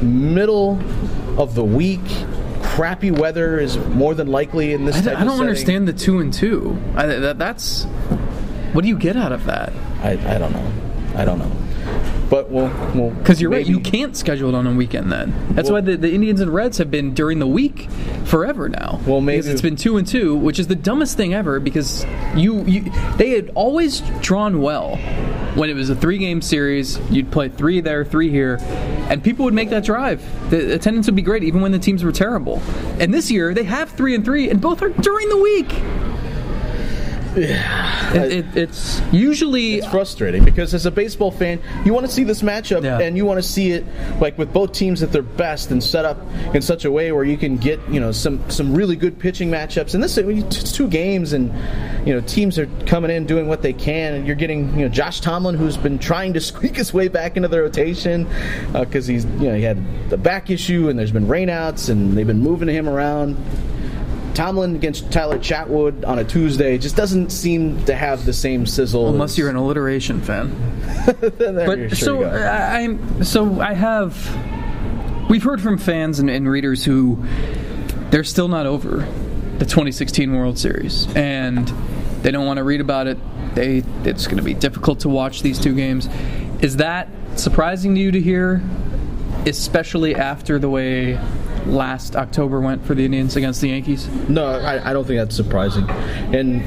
[0.02, 0.80] middle
[1.38, 2.06] of the week,
[2.62, 4.98] crappy weather is more than likely in this.
[4.98, 6.80] I, type I don't understand the two and two.
[6.96, 7.86] I, that, that's
[8.74, 9.74] what do you get out of that?
[10.02, 10.72] I, I don't know.
[11.16, 11.52] I don't know.
[12.30, 15.12] But we'll we'll Because you're right, you can't schedule it on a weekend.
[15.12, 17.88] Then that's Well- why the, the Indians and Reds have been during the week
[18.26, 19.00] forever now.
[19.08, 21.60] Well, maybe- because it's been two and two, which is the dumbest thing ever.
[21.60, 24.98] Because you, you they had always drawn well
[25.56, 27.00] when it was a three game series.
[27.10, 28.58] You'd play three there, three here,
[29.10, 30.22] and people would make that drive.
[30.50, 32.62] The attendance would be great, even when the teams were terrible.
[33.00, 35.74] And this year they have three and three, and both are during the week.
[37.38, 42.24] It, it, it's usually It's frustrating because as a baseball fan, you want to see
[42.24, 43.00] this matchup Yeah.
[43.00, 43.86] and you want to see it
[44.20, 46.18] like with both teams at their best and set up
[46.54, 49.50] in such a way where you can get you know some some really good pitching
[49.50, 49.94] matchups.
[49.94, 51.52] And this it's two games and
[52.08, 54.90] you know teams are coming in doing what they can and you're getting you know
[54.90, 58.26] Josh Tomlin who's been trying to squeak his way back into the rotation
[58.74, 62.14] uh, because he's you know he had the back issue and there's been rainouts and
[62.18, 63.36] they've been moving him around.
[64.38, 69.10] Tomlin against Tyler Chatwood on a Tuesday just doesn't seem to have the same sizzle.
[69.10, 70.56] unless as- you're an alliteration fan.
[71.18, 72.24] But sure so.
[72.24, 74.16] I, uh, I'm so I have
[75.28, 77.24] we've heard from fans and, and readers who
[78.12, 79.08] they're still not over
[79.58, 81.68] the 2016 World Series and
[82.22, 83.18] they don't want to read about it.
[83.56, 86.08] They it's going to be difficult to watch these two games.
[86.62, 88.62] Is that surprising to you to hear,
[89.48, 91.20] especially after the way
[91.68, 94.08] last October went for the Indians against the Yankees?
[94.30, 95.90] no, I, I don't think that's surprising.
[96.34, 96.64] And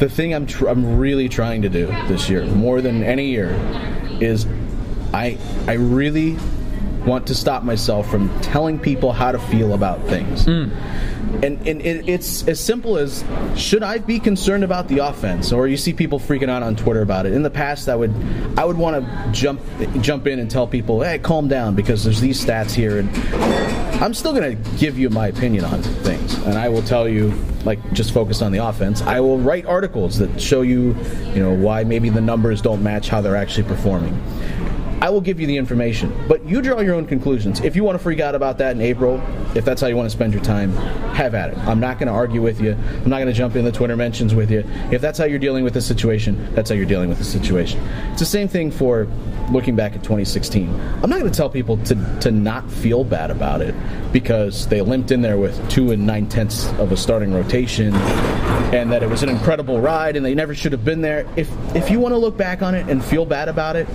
[0.00, 3.50] the thing I'm tr- I'm really trying to do this year, more than any year,
[4.20, 4.46] is
[5.12, 6.36] I I really
[7.06, 10.44] want to stop myself from telling people how to feel about things.
[10.44, 10.70] Hmm.
[11.42, 13.22] And, and it, it's as simple as
[13.54, 17.02] should I be concerned about the offense, or you see people freaking out on Twitter
[17.02, 17.32] about it.
[17.32, 18.14] In the past, I would
[18.56, 19.60] I would want to jump
[20.00, 23.10] jump in and tell people, hey, calm down because there's these stats here, and
[24.02, 27.32] I'm still going to give you my opinion on things, and I will tell you
[27.64, 29.02] like just focus on the offense.
[29.02, 30.96] I will write articles that show you,
[31.34, 34.14] you know, why maybe the numbers don't match how they're actually performing.
[35.00, 37.60] I will give you the information, but you draw your own conclusions.
[37.60, 39.22] If you want to freak out about that in April,
[39.54, 40.72] if that's how you want to spend your time,
[41.14, 41.58] have at it.
[41.58, 42.72] I'm not going to argue with you.
[42.72, 44.64] I'm not going to jump in the Twitter mentions with you.
[44.90, 47.80] If that's how you're dealing with the situation, that's how you're dealing with the situation.
[48.10, 49.06] It's the same thing for
[49.50, 50.68] looking back at 2016.
[50.68, 53.74] I'm not going to tell people to, to not feel bad about it
[54.12, 57.94] because they limped in there with two and nine tenths of a starting rotation
[58.74, 61.26] and that it was an incredible ride and they never should have been there.
[61.36, 63.86] If if you want to look back on it and feel bad about it,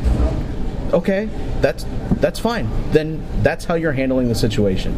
[0.93, 1.29] okay,
[1.61, 1.85] that's
[2.21, 2.69] that's fine.
[2.91, 4.97] Then that's how you're handling the situation.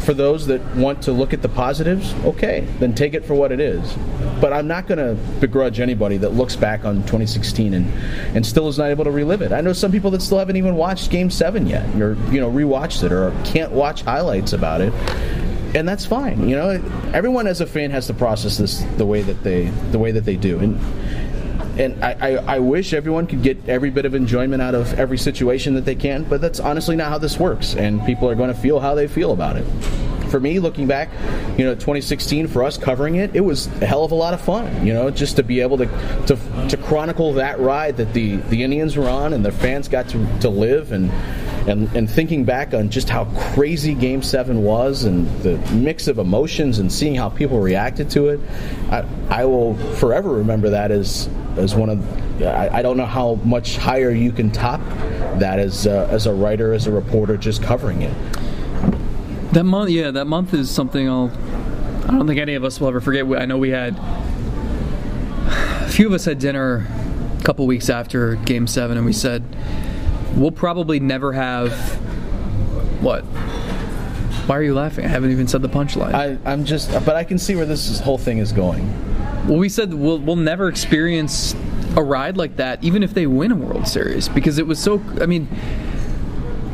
[0.00, 3.50] For those that want to look at the positives, okay, then take it for what
[3.50, 3.96] it is.
[4.40, 7.92] But I'm not going to begrudge anybody that looks back on 2016 and,
[8.36, 9.50] and still is not able to relive it.
[9.50, 12.50] I know some people that still haven't even watched Game Seven yet, or you know
[12.50, 14.92] rewatched it, or can't watch highlights about it,
[15.74, 16.48] and that's fine.
[16.48, 19.98] You know, everyone as a fan has to process this the way that they the
[19.98, 20.78] way that they do, and
[21.78, 25.18] and I, I, I wish everyone could get every bit of enjoyment out of every
[25.18, 28.52] situation that they can, but that's honestly not how this works, and people are going
[28.52, 29.64] to feel how they feel about it.
[30.30, 31.08] For me, looking back,
[31.56, 34.40] you know, 2016 for us covering it, it was a hell of a lot of
[34.40, 34.84] fun.
[34.84, 35.86] You know, just to be able to
[36.26, 40.08] to, to chronicle that ride that the, the Indians were on and the fans got
[40.08, 41.12] to, to live, and,
[41.66, 43.24] and and thinking back on just how
[43.54, 48.28] crazy Game Seven was and the mix of emotions and seeing how people reacted to
[48.28, 48.40] it,
[48.90, 53.34] I, I will forever remember that as as one of I, I don't know how
[53.44, 54.80] much higher you can top
[55.38, 58.14] that as uh, as a writer as a reporter just covering it
[59.52, 61.30] That month, yeah, that month is something I'll.
[62.04, 63.26] I don't think any of us will ever forget.
[63.26, 63.98] I know we had
[65.48, 66.86] a few of us had dinner
[67.38, 69.42] a couple weeks after Game Seven, and we said
[70.36, 71.72] we'll probably never have
[73.02, 73.22] what.
[74.46, 75.04] Why are you laughing?
[75.04, 76.14] I haven't even said the punchline.
[76.14, 78.86] I, I'm just but I can see where this is- whole thing is going
[79.48, 81.54] Well, we said we'll, we'll never experience
[81.96, 85.02] a ride like that, even if they win a World Series, because it was so.
[85.20, 85.48] I mean,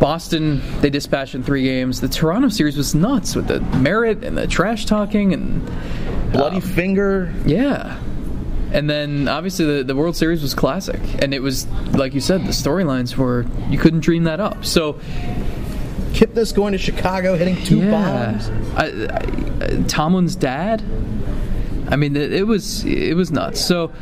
[0.00, 2.00] Boston they dispatched in three games.
[2.00, 5.64] The Toronto series was nuts with the merit and the trash talking and
[6.32, 7.98] bloody um, finger yeah.
[8.72, 12.42] And then obviously the, the World Series was classic, and it was like you said,
[12.42, 14.64] the storylines were you couldn't dream that up.
[14.64, 14.94] So
[16.12, 20.82] Kipnis going to Chicago hitting two yeah, bombs I, I, Tomlin's dad.
[21.88, 23.60] I mean, it, it was it was nuts.
[23.60, 23.92] So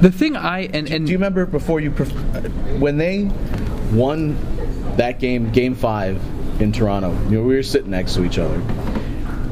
[0.00, 2.10] the thing I and and Do you remember before you pref-
[2.78, 3.30] when they
[3.92, 4.36] won
[4.96, 6.20] that game, Game Five
[6.58, 7.12] in Toronto?
[7.24, 8.56] You know, we were sitting next to each other.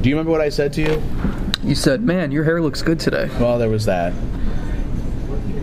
[0.01, 1.03] Do you remember what I said to you?
[1.63, 4.13] You said, "Man, your hair looks good today." Well, there was that.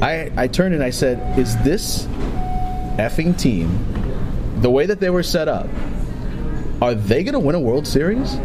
[0.02, 2.06] I I turned and I said, "Is this
[2.98, 3.78] effing team
[4.62, 5.68] the way that they were set up?
[6.82, 8.38] Are they going to win a World Series?"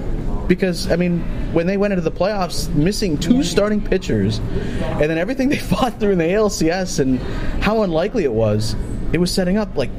[0.49, 1.21] Because I mean,
[1.53, 6.01] when they went into the playoffs, missing two starting pitchers, and then everything they fought
[6.01, 7.21] through in the ALCS, and
[7.63, 8.75] how unlikely it was,
[9.13, 9.91] it was setting up like.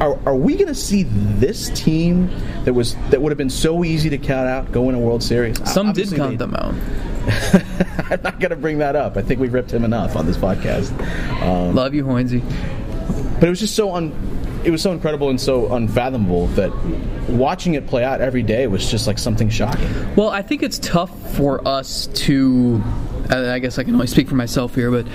[0.00, 2.28] Are, are we going to see this team
[2.64, 5.22] that was that would have been so easy to count out go in a World
[5.22, 5.56] Series?
[5.70, 6.74] Some did count they- them out.
[8.10, 9.16] I'm not going to bring that up.
[9.16, 10.92] I think we've ripped him enough on this podcast.
[11.42, 12.42] Um, Love you, Hoynsie.
[13.40, 14.12] but it was just so un,
[14.64, 16.70] it was so incredible and so unfathomable that
[17.28, 19.88] watching it play out every day was just like something shocking.
[20.14, 22.82] Well, I think it's tough for us to.
[23.30, 25.06] I I guess I can only speak for myself here, but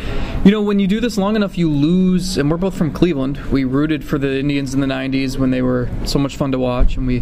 [0.46, 2.38] you know, when you do this long enough, you lose.
[2.38, 3.38] And we're both from Cleveland.
[3.52, 6.60] We rooted for the Indians in the '90s when they were so much fun to
[6.60, 7.20] watch, and we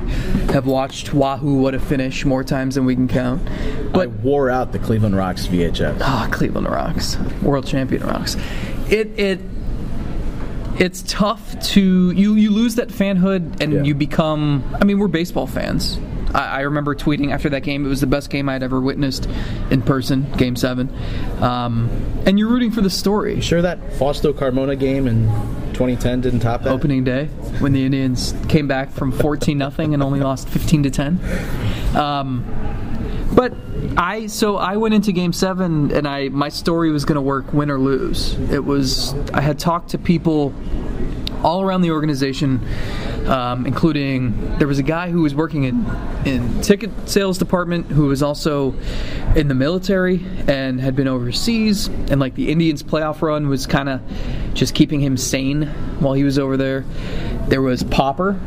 [0.53, 3.41] have watched Wahoo What a Finish more times than we can count.
[3.49, 5.99] I But wore out the Cleveland Rocks VHS.
[6.01, 8.35] ah, Cleveland rocks, world champion rocks.
[8.89, 9.39] It it
[10.79, 13.83] it's tough to you you lose that fanhood and Yeah.
[13.83, 14.63] you become.
[14.79, 15.99] I mean, we're baseball fans.
[16.33, 17.85] I, I remember tweeting after that game.
[17.85, 19.27] It was the best game I'd ever witnessed
[19.71, 20.31] in person.
[20.33, 20.93] Game seven,
[21.41, 21.89] um,
[22.25, 23.41] and you're rooting for the story.
[23.41, 25.27] Sure, that Fausto Carmona game in
[25.73, 26.71] 2010 didn't top that.
[26.71, 27.25] Opening day
[27.59, 31.95] when the Indians came back from 14 nothing and only lost 15 to 10.
[31.95, 32.43] Um,
[33.33, 33.53] but
[33.97, 37.53] I so I went into game seven and I my story was going to work
[37.53, 38.33] win or lose.
[38.51, 40.53] It was I had talked to people
[41.43, 42.59] all around the organization,
[43.27, 45.85] um, including there was a guy who was working in
[46.25, 48.73] in ticket sales department who was also
[49.35, 53.87] in the military and had been overseas and like the Indians playoff run was kind
[53.89, 54.01] of
[54.53, 55.63] just keeping him sane
[55.99, 56.85] while he was over there.
[57.47, 58.39] There was Popper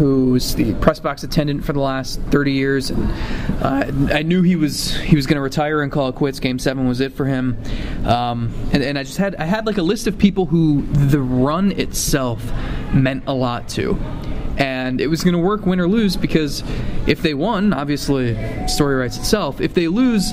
[0.00, 2.88] who was the press box attendant for the last 30 years.
[2.88, 3.10] And,
[3.62, 6.40] uh, I knew he was he was going to retire and call it quits.
[6.40, 7.62] Game seven was it for him,
[8.06, 11.20] um, and, and I just had I had like a list of people who the
[11.20, 12.42] run itself
[12.94, 13.94] meant a lot to.
[14.56, 16.62] And it was going to work win or lose because
[17.06, 18.36] if they won, obviously,
[18.68, 19.60] story writes itself.
[19.60, 20.32] If they lose,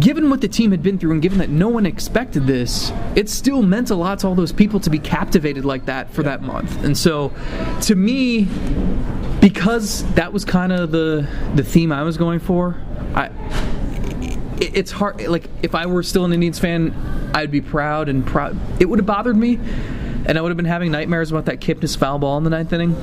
[0.00, 3.28] given what the team had been through and given that no one expected this, it
[3.28, 6.42] still meant a lot to all those people to be captivated like that for that
[6.42, 6.84] month.
[6.84, 7.32] And so,
[7.82, 8.48] to me,
[9.40, 12.80] because that was kind of the the theme I was going for,
[13.14, 13.30] I
[14.60, 15.26] it's hard.
[15.26, 16.92] Like if I were still an Indians fan,
[17.34, 18.58] I'd be proud and proud.
[18.80, 19.58] It would have bothered me,
[20.26, 22.72] and I would have been having nightmares about that Kipnis foul ball in the ninth
[22.72, 22.96] inning.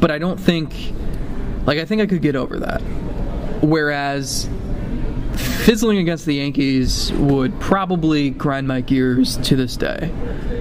[0.00, 0.74] But I don't think,
[1.66, 2.80] like I think I could get over that.
[3.62, 4.48] Whereas
[5.68, 10.10] fizzling against the Yankees would probably grind my gears to this day.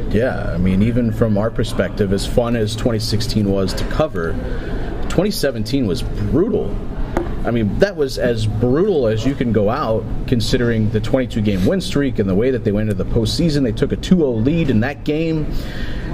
[0.09, 4.33] Yeah, I mean, even from our perspective, as fun as 2016 was to cover,
[5.03, 6.75] 2017 was brutal.
[7.45, 11.65] I mean, that was as brutal as you can go out, considering the 22 game
[11.65, 13.63] win streak and the way that they went into the postseason.
[13.63, 15.49] They took a 2 0 lead in that game.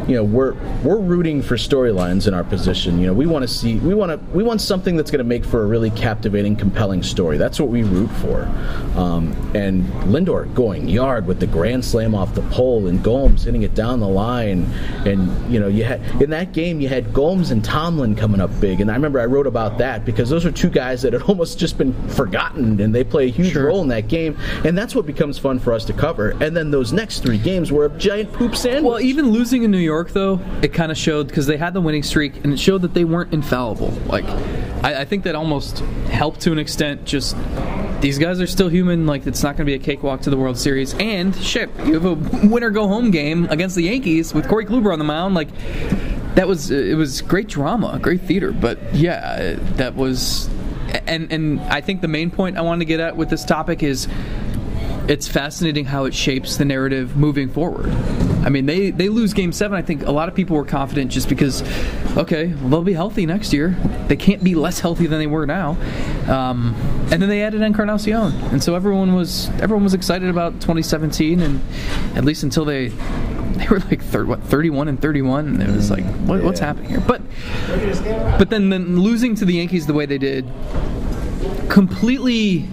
[0.08, 3.00] You know, we're we're rooting for storylines in our position.
[3.00, 5.24] You know, we want to see we want to we want something that's going to
[5.24, 7.38] make for a really captivating, compelling story.
[7.38, 8.44] That's what we root for.
[8.98, 13.64] Um, and Lindor going yard with the grand slam off the pole, and Gomes hitting
[13.64, 14.66] it down the line.
[15.06, 18.52] And you know, you had in that game you had Gomes and Tomlin coming up
[18.60, 18.82] big.
[18.82, 21.60] And I remember I wrote about that because those are two guys that had almost
[21.60, 23.68] just been forgotten, and they play a huge Sure.
[23.68, 24.38] role in that game.
[24.66, 26.32] And that's what becomes fun for us to cover.
[26.42, 28.84] And then those next three games were a giant poop sandwich.
[28.84, 31.82] Well, even losing in New York, though, it kind of showed because they had the
[31.82, 33.92] winning streak, and it showed that they weren't infallible.
[34.08, 34.26] Like,
[34.84, 35.80] I, I think that almost
[36.10, 37.06] helped to an extent.
[37.06, 37.36] Just
[38.02, 39.06] these guys are still human.
[39.06, 40.94] Like, it's not going to be a cakewalk to the World Series.
[40.96, 42.14] And shit, you have a
[42.48, 45.36] winner go home game against the Yankees with Corey Kluber on the mound.
[45.36, 45.50] Like,
[46.36, 48.52] that was it was great drama, great theater.
[48.52, 50.50] But yeah, that was.
[51.08, 53.82] And and I think the main point I wanted to get at with this topic
[53.82, 54.08] is
[55.08, 57.90] it's fascinating how it shapes the narrative moving forward.
[58.44, 59.78] I mean, they, they lose game seven.
[59.78, 61.62] I think a lot of people were confident just because,
[62.18, 63.78] okay, well, they'll be healthy next year.
[64.08, 65.72] They can't be less healthy than they were now.
[66.28, 66.76] Um,
[67.12, 71.62] and then they added Encarnacion, and so everyone was everyone was excited about 2017, and
[72.16, 75.92] at least until they they were like third, what 31 and 31, and it was
[75.92, 77.02] like, what, what's happening here?
[77.02, 77.22] But
[78.38, 80.50] but then, then losing to the Yankees the way they did
[81.70, 82.68] completely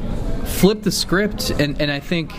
[0.50, 2.32] flipped the script and, and I think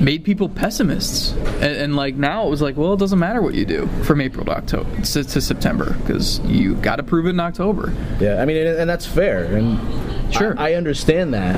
[0.00, 1.32] made people pessimists.
[1.32, 4.20] And, and like now it was like, well, it doesn't matter what you do from
[4.20, 7.92] April to October to, to September because you got to prove it in October.
[8.20, 9.78] Yeah, I mean, and, and that's fair, and
[10.32, 10.58] Sure.
[10.58, 11.54] I, I understand that.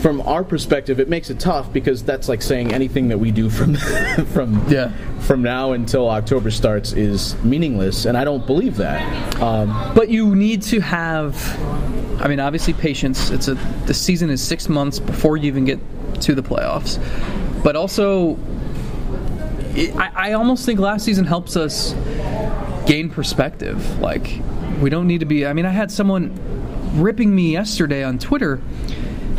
[0.00, 3.50] From our perspective, it makes it tough because that's like saying anything that we do
[3.50, 3.74] from
[4.32, 4.92] from Yeah.
[5.20, 9.02] from now until October starts is meaningless, and I don't believe that.
[9.42, 11.34] Um, But you need to have
[12.20, 13.30] I mean, obviously patience.
[13.30, 13.54] It's a
[13.86, 15.78] the season is six months before you even get
[16.20, 17.00] to the playoffs,
[17.64, 18.38] but also,
[19.74, 21.94] it, I, I almost think last season helps us
[22.86, 23.98] gain perspective.
[24.00, 24.38] Like,
[24.82, 25.46] we don't need to be.
[25.46, 26.38] I mean, I had someone
[27.00, 28.60] ripping me yesterday on Twitter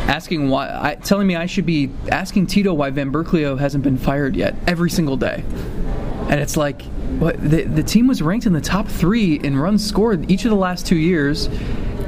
[0.00, 3.96] asking why, I, telling me I should be asking Tito why Van Burkleo hasn't been
[3.96, 5.44] fired yet every single day,
[6.28, 6.82] and it's like.
[7.12, 10.50] What, the, the team was ranked in the top three in runs scored each of
[10.50, 11.48] the last two years.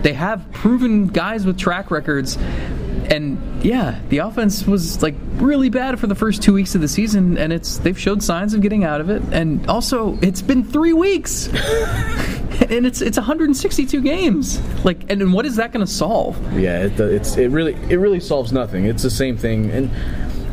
[0.04, 2.36] They have proven guys with track records.
[2.36, 6.88] And yeah, the offense was like really bad for the first two weeks of the
[6.88, 9.22] season, and it's they've showed signs of getting out of it.
[9.32, 11.48] And also, it's been three weeks,
[12.68, 14.60] and it's it's 162 games.
[14.84, 16.36] Like, and, and what is that going to solve?
[16.54, 18.84] Yeah, it, it's it really it really solves nothing.
[18.84, 19.90] It's the same thing, and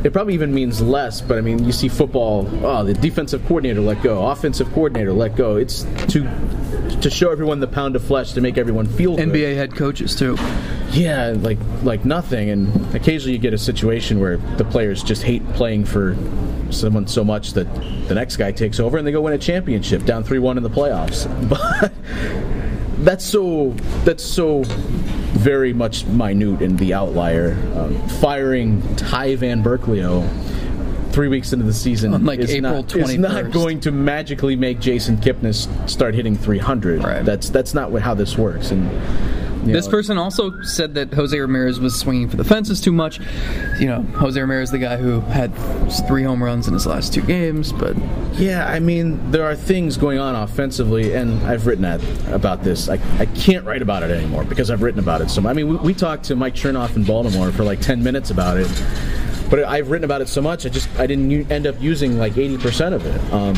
[0.04, 1.22] it probably even means less.
[1.22, 2.50] But I mean, you see football.
[2.66, 5.58] Oh, the defensive coordinator let go, offensive coordinator let go.
[5.58, 6.30] It's to
[7.02, 9.30] to show everyone the pound of flesh to make everyone feel good.
[9.30, 10.38] NBA head coaches too.
[10.92, 12.50] Yeah, like like nothing.
[12.50, 16.16] And occasionally you get a situation where the players just hate playing for
[16.70, 17.74] someone so much that
[18.08, 20.64] the next guy takes over and they go win a championship down three one in
[20.64, 21.28] the playoffs.
[23.02, 23.72] But that's so
[24.06, 24.64] that's so
[25.42, 27.54] very much minute and the outlier.
[27.76, 30.28] Um, firing Ty Van Burkleo
[31.12, 34.56] three weeks into the season On, like, is, April not, is not going to magically
[34.56, 37.04] make Jason Kipnis start hitting 300.
[37.04, 37.26] Right.
[37.26, 38.72] That's that's not how this works.
[38.72, 38.90] And
[39.66, 42.92] you This know, person also said that Jose Ramirez was swinging for the fences too
[42.92, 43.20] much.
[43.80, 45.54] You know, Jose Ramirez, the guy who had
[46.08, 47.96] three home runs in his last two games, but
[48.34, 52.90] Yeah, I mean, there are things going on offensively, and I've written at, about this.
[52.90, 55.30] I, I can't write about it anymore because I've written about it.
[55.30, 58.30] So, I mean, we, we talked to Mike Chernoff in Baltimore for like 10 minutes
[58.32, 58.68] about it,
[59.50, 62.18] but I've written about it so much, I just I didn't u- end up using
[62.18, 63.34] like 80% of it.
[63.34, 63.56] Um,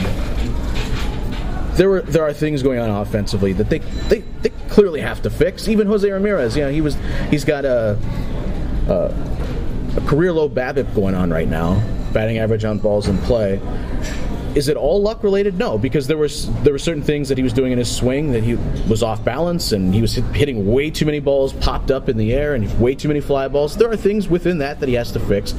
[1.76, 5.30] there were there are things going on offensively that they, they they clearly have to
[5.30, 5.68] fix.
[5.68, 6.98] Even Jose Ramirez, you know, he was
[7.30, 7.98] he's got a
[8.88, 11.82] a career low BABIP going on right now,
[12.14, 13.62] batting average on balls in play.
[14.56, 15.58] Is it all luck related?
[15.58, 18.34] No, because there was there were certain things that he was doing in his swing
[18.34, 18.54] that he
[18.88, 22.34] was off balance, and he was hitting way too many balls popped up in the
[22.34, 23.78] air, and way too many fly balls.
[23.78, 25.54] There are things within that that he has to fix,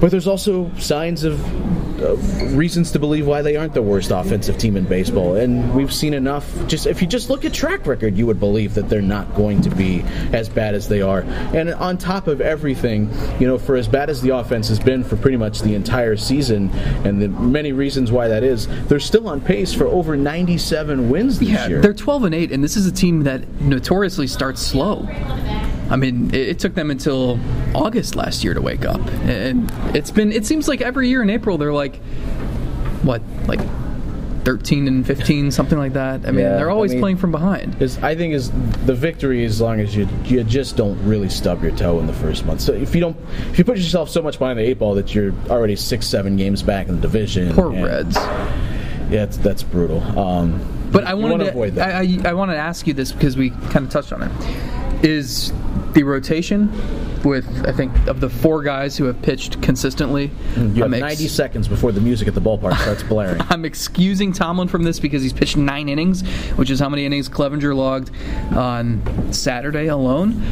[0.00, 1.42] but there's also signs of,
[2.00, 5.34] of reasons to believe why they aren't the worst offensive team in baseball.
[5.36, 6.48] And we've seen enough.
[6.68, 9.60] Just if you just look at track record, you would believe that they're not going
[9.62, 11.20] to be as bad as they are.
[11.54, 15.02] And on top of everything, you know, for as bad as the offense has been
[15.02, 16.70] for pretty much the entire season,
[17.04, 21.38] and the many reasons why that is, they're still on pace for over 97 wins
[21.38, 21.80] this yeah, year.
[21.80, 25.06] they're 12 and 8, and this is a team that notoriously starts slow.
[25.90, 27.38] I mean, it, it took them until
[27.74, 30.32] August last year to wake up, and it's been.
[30.32, 31.96] It seems like every year in April they're like,
[33.02, 33.60] what, like
[34.44, 36.26] 13 and 15, something like that.
[36.26, 37.74] I mean, Yeah, they're I always mean- playing from behind.
[38.02, 38.50] I think is
[38.86, 42.12] the victory as long as you you just don't really stub your toe in the
[42.14, 42.60] first month.
[42.62, 43.16] So if you don't
[43.50, 46.36] if you put yourself so much behind the eight ball that you're already six seven
[46.36, 47.54] games back in the division.
[47.54, 48.16] Poor and- Reds.
[49.10, 50.02] Yeah, it's, that's brutal.
[50.18, 50.60] Um,
[50.92, 51.94] But I wanted to avoid that.
[51.94, 54.30] I, I, I want to ask you this because we kind of touched on it.
[55.02, 55.52] Is
[55.92, 56.70] the rotation
[57.24, 60.30] with I think of the four guys who have pitched consistently?
[60.56, 63.40] you have ex- 90 seconds before the music at the ballpark starts blaring.
[63.48, 66.22] I'm excusing Tomlin from this because he's pitched nine innings,
[66.56, 68.10] which is how many innings Clevinger logged
[68.54, 70.42] on Saturday alone.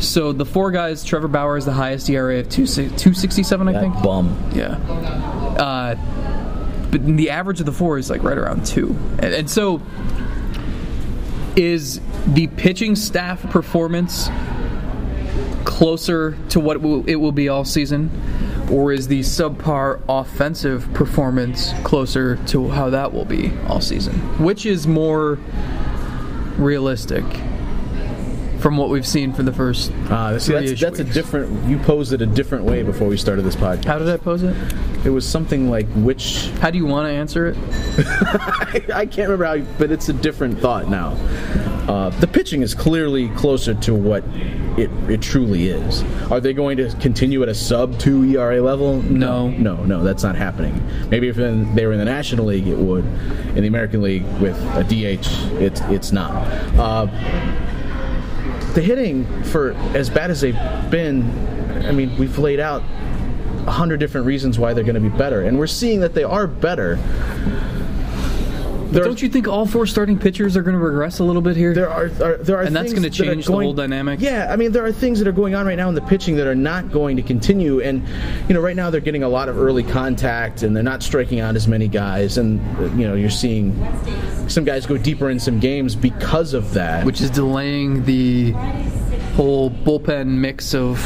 [0.00, 3.68] So the four guys, Trevor Bauer is the highest ERA of two two sixty seven,
[3.68, 3.94] I think.
[4.02, 4.50] bum.
[4.52, 4.72] Yeah.
[5.58, 5.94] Uh,
[6.90, 8.96] but the average of the four is like right around two.
[9.20, 9.80] And, and so
[11.56, 14.28] is the pitching staff performance
[15.64, 16.76] closer to what
[17.08, 18.10] it will, be all season?
[18.70, 24.14] Or is the subpar offensive performance closer to how that will be all season?
[24.42, 25.38] Which is more
[26.56, 27.24] realistic
[28.62, 31.68] from what we've seen for the first Uh, see, that's, that's a different.
[31.68, 33.84] You posed it a different way before we started this podcast.
[33.86, 34.56] How did I pose it?
[35.04, 37.56] It was something like which How do you want to answer it?
[38.94, 41.10] I can't remember how, but it's a different thought now.
[41.88, 44.22] Uh, the pitching is clearly closer to what
[44.78, 46.04] it, it truly is.
[46.30, 49.02] Are they going to continue at a sub two ERA level?
[49.02, 49.48] No.
[49.48, 50.80] no, no, that's not happening.
[51.10, 53.04] Maybe if in, they were in the National League, it would.
[53.56, 55.26] In the American League with a DH,
[55.60, 56.30] it's it's not.
[56.78, 57.08] Uh,
[58.74, 60.58] the hitting for as bad as they've
[60.90, 61.22] been,
[61.86, 62.82] I mean, we've laid out
[63.66, 66.24] a hundred different reasons why they're going to be better, and we're seeing that they
[66.24, 66.98] are better.
[68.92, 71.74] Don't you think all four starting pitchers are going to regress a little bit here?
[71.74, 74.20] there are, are there are And that's that are change the whole dynamic?
[74.20, 76.36] Yeah, I mean there are things that are going on right now in the pitching
[76.36, 78.06] that are not going to continue, and
[78.48, 81.40] you know right now they're getting a lot of early contact and they're not striking
[81.40, 82.60] out as many guys, and
[82.98, 83.72] you know you're seeing
[84.48, 87.04] some guys go deeper in some games because of that.
[87.06, 88.52] which is delaying the
[89.34, 90.98] whole bullpen mix of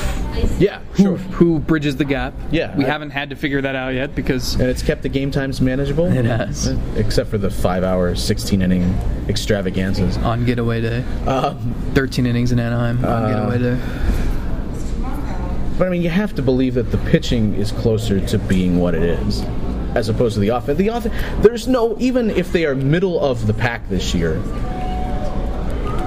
[0.61, 1.17] yeah, who, sure.
[1.17, 2.35] who bridges the gap.
[2.51, 5.09] Yeah, we I- haven't had to figure that out yet because And it's kept the
[5.09, 6.07] game times manageable.
[6.13, 6.75] It has.
[6.97, 8.83] except for the five-hour, 16-inning
[9.29, 10.17] extravaganzas.
[10.19, 13.79] on getaway day, Um, 13 innings in Anaheim Uh, on getaway day.
[15.79, 18.95] But I mean, you have to believe that the pitching is closer to being what
[18.95, 19.43] it is,
[19.95, 20.79] as opposed to the offense.
[20.79, 24.41] The offense, there's no even if they are middle of the pack this year.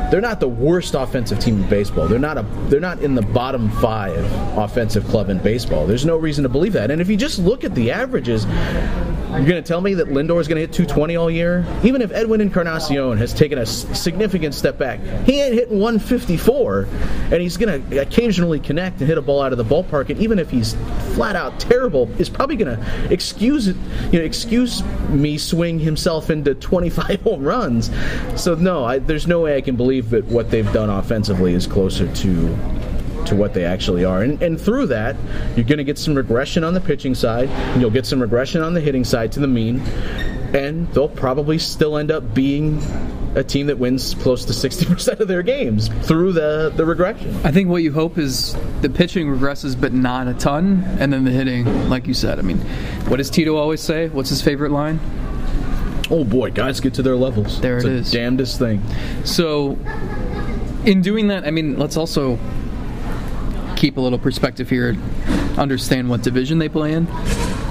[0.10, 2.08] They're not the worst offensive team in baseball.
[2.08, 2.44] They're not a.
[2.68, 4.26] They're not in the bottom five
[4.58, 5.86] offensive club in baseball.
[5.86, 6.90] There's no reason to believe that.
[6.90, 8.46] And if you just look at the averages,
[9.30, 11.66] you're going to tell me that Lindor is going to hit 220 all year?
[11.84, 16.88] Even if Edwin Encarnacion has taken a significant step back, he ain't hitting 154,
[17.32, 20.10] and he's going to occasionally connect and hit a ball out of the ballpark.
[20.10, 20.74] And even if he's
[21.14, 23.78] flat out terrible, is probably going to excuse it,
[24.12, 27.92] you know, excuse me swing himself into 25 home runs.
[28.36, 31.68] So no, I, there's no way I can believe that what they've done offensively is
[31.68, 32.58] closer to
[33.26, 34.22] to what they actually are.
[34.22, 35.16] And, and through that,
[35.56, 38.62] you're going to get some regression on the pitching side, and you'll get some regression
[38.62, 39.80] on the hitting side to the mean,
[40.54, 42.82] and they'll probably still end up being
[43.36, 47.36] a team that wins close to 60% of their games through the, the regression.
[47.44, 51.24] I think what you hope is the pitching regresses, but not a ton, and then
[51.26, 52.40] the hitting, like you said.
[52.40, 52.58] I mean,
[53.08, 54.08] what does Tito always say?
[54.10, 55.00] What's his favorite line?
[56.12, 57.62] Oh boy, guys get to their levels.
[57.62, 58.12] There it's it the is.
[58.12, 58.82] damnedest thing.
[59.26, 59.78] So,
[60.84, 62.40] in doing that, I mean, let's also
[63.80, 64.96] keep a little perspective here.
[65.58, 67.08] Understand what division they play in.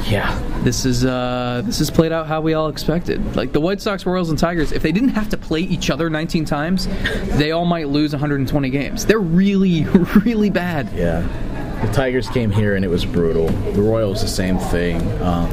[0.09, 0.37] Yeah.
[0.65, 3.37] This is uh, this is played out how we all expected.
[3.37, 6.11] Like the White Sox, Royals, and Tigers, if they didn't have to play each other
[6.11, 6.89] 19 times,
[7.37, 9.07] they all might lose 120 games.
[9.07, 9.85] They're really,
[10.25, 10.91] really bad.
[10.95, 11.27] Yeah.
[11.85, 13.49] The Tigers came here and it was brutal.
[13.49, 15.01] The Royals, the same thing.
[15.23, 15.51] Um,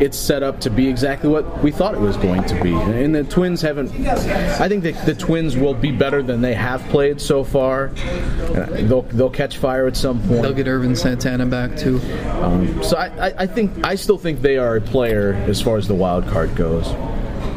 [0.00, 2.72] it's set up to be exactly what we thought it was going to be.
[2.72, 3.90] And the Twins haven't.
[4.06, 7.88] I think that the Twins will be better than they have played so far.
[7.88, 10.42] They'll, they'll catch fire at some point.
[10.42, 12.00] They'll get Ervin Santana back too.
[12.40, 15.76] Um, so I, I, I think I still think they are a player as far
[15.76, 16.86] as the wild card goes.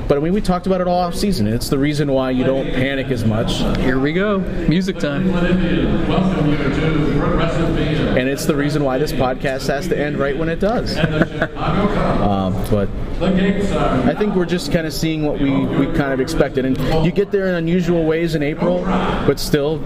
[0.08, 1.48] But I mean, we talked about it all off season.
[1.48, 5.32] It's the reason why you don't panic as much, Here we go, music time.
[5.32, 7.76] Welcome you to Progressive
[8.18, 10.96] and it's the reason why this podcast has to end right when it does.
[10.96, 12.88] Um, but
[13.20, 16.20] The gates are I think we're just kind of seeing what we, we kind of
[16.20, 16.66] expected.
[16.66, 19.80] And you get there in unusual ways in April, but still,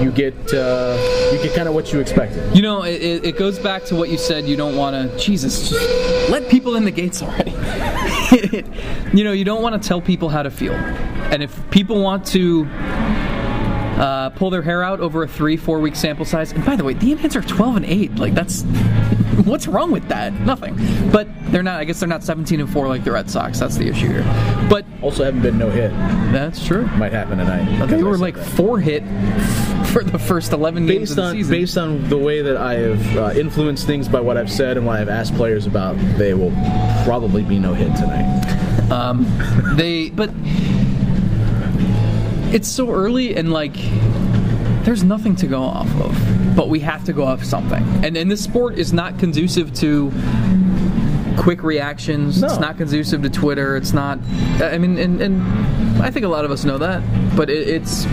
[0.00, 0.96] you get uh,
[1.32, 2.54] you get kind of what you expected.
[2.56, 4.46] You know, it, it goes back to what you said.
[4.46, 5.18] You don't want to.
[5.18, 5.72] Jesus,
[6.30, 7.50] let people in the gates already.
[9.12, 12.26] you know, you don't want to tell people how to feel, and if people want
[12.28, 12.66] to.
[14.00, 16.52] Uh, pull their hair out over a three, four week sample size.
[16.52, 18.16] And by the way, the Indians are 12 and 8.
[18.16, 18.62] Like, that's.
[19.44, 20.32] What's wrong with that?
[20.40, 20.74] Nothing.
[21.12, 23.58] But they're not, I guess they're not 17 and 4 like the Red Sox.
[23.58, 24.22] That's the issue here.
[24.70, 25.90] But Also, haven't been no hit.
[26.32, 26.86] that's true.
[26.96, 27.86] Might happen tonight.
[27.88, 29.02] They were like four hit
[29.92, 31.52] for the first 11 games based of the on season.
[31.52, 34.86] based on the way that I have uh, influenced things by what I've said and
[34.86, 35.96] what I've asked players about.
[36.16, 36.52] They will
[37.04, 38.90] probably be no hit tonight.
[38.90, 39.26] Um,
[39.76, 40.30] they, but
[42.52, 43.76] it's so early and like
[44.84, 46.56] there's nothing to go off of.
[46.56, 50.10] But we have to go off something, and and this sport is not conducive to
[51.38, 52.42] quick reactions.
[52.42, 53.76] It's not conducive to Twitter.
[53.76, 54.18] It's not.
[54.60, 57.02] I mean, and, and I think a lot of us know that,
[57.36, 58.04] but it, it's.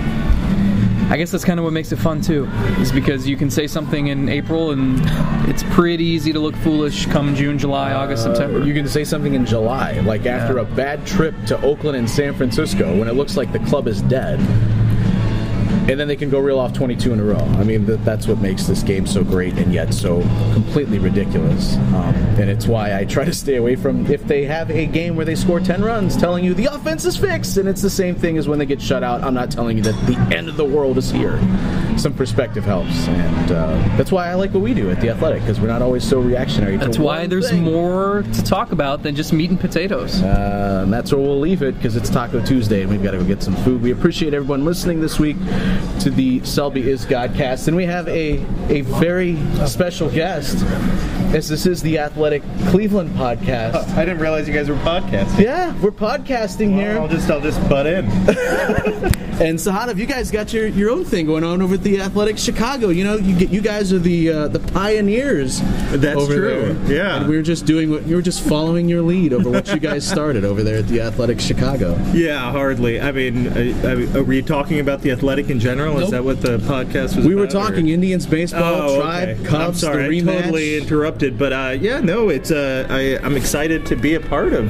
[1.10, 2.45] I guess that's kind of what makes it fun too,
[2.80, 4.99] is because you can say something in April and
[5.49, 8.66] it's pretty easy to look foolish come June, July, August, uh, September.
[8.66, 10.62] You can say something in July, like after Yeah.
[10.64, 14.01] a bad trip to Oakland and San Francisco, when it looks like the club is
[14.03, 14.39] dead,
[15.88, 17.38] and then they can go reel off 22 in a row.
[17.38, 20.21] I mean, th- that's what makes this game so great and yet so
[20.53, 21.75] completely ridiculous.
[21.77, 25.15] Um, and it's why I try to stay away from if they have a game
[25.15, 28.15] where they score 10 runs, telling you the offense is fixed, and it's the same
[28.15, 29.23] thing as when they get shut out.
[29.23, 31.39] I'm not telling you that the end of the world is here.
[31.97, 35.41] Some perspective helps, and uh, that's why I like what we do at the Athletic
[35.41, 36.77] because we're not always so reactionary.
[36.77, 37.63] That's why there's thing.
[37.63, 40.21] more to talk about than just meat and potatoes.
[40.21, 43.17] Uh, and that's where we'll leave it because it's Taco Tuesday and we've got to
[43.17, 43.81] go get some food.
[43.81, 45.38] We appreciate everyone listening this week
[46.01, 48.38] to the Selby is Godcast, and we have a
[48.69, 50.63] a very special guest
[51.34, 53.89] as this is the Athletic Cleveland podcast.
[53.95, 55.39] I didn't realize you guys were podcasting.
[55.39, 56.97] Yeah, we're podcasting here.
[56.99, 58.05] I'll just I'll just butt in.
[59.39, 62.39] And Sahadev, you guys got your, your own thing going on over at the Athletic
[62.39, 62.89] Chicago.
[62.89, 65.61] You know, you get you guys are the uh, the pioneers.
[65.91, 66.95] That's true, there.
[66.95, 67.17] yeah.
[67.17, 69.78] And we were just doing what you were just following your lead over what you
[69.78, 71.95] guys started over there at the Athletic Chicago.
[72.13, 72.99] yeah, hardly.
[72.99, 75.66] I mean, uh, uh, were you talking about the athletic in general?
[75.68, 76.09] Is Nope.
[76.11, 77.26] that what the podcast was?
[77.26, 79.43] We were about, or- talking Indians baseball, Oh, Tribe, okay.
[79.43, 80.18] Cubs, I'm sorry.
[80.18, 84.20] I totally interrupted, but uh, yeah, no, it's uh, I, I'm excited to be a
[84.20, 84.68] part of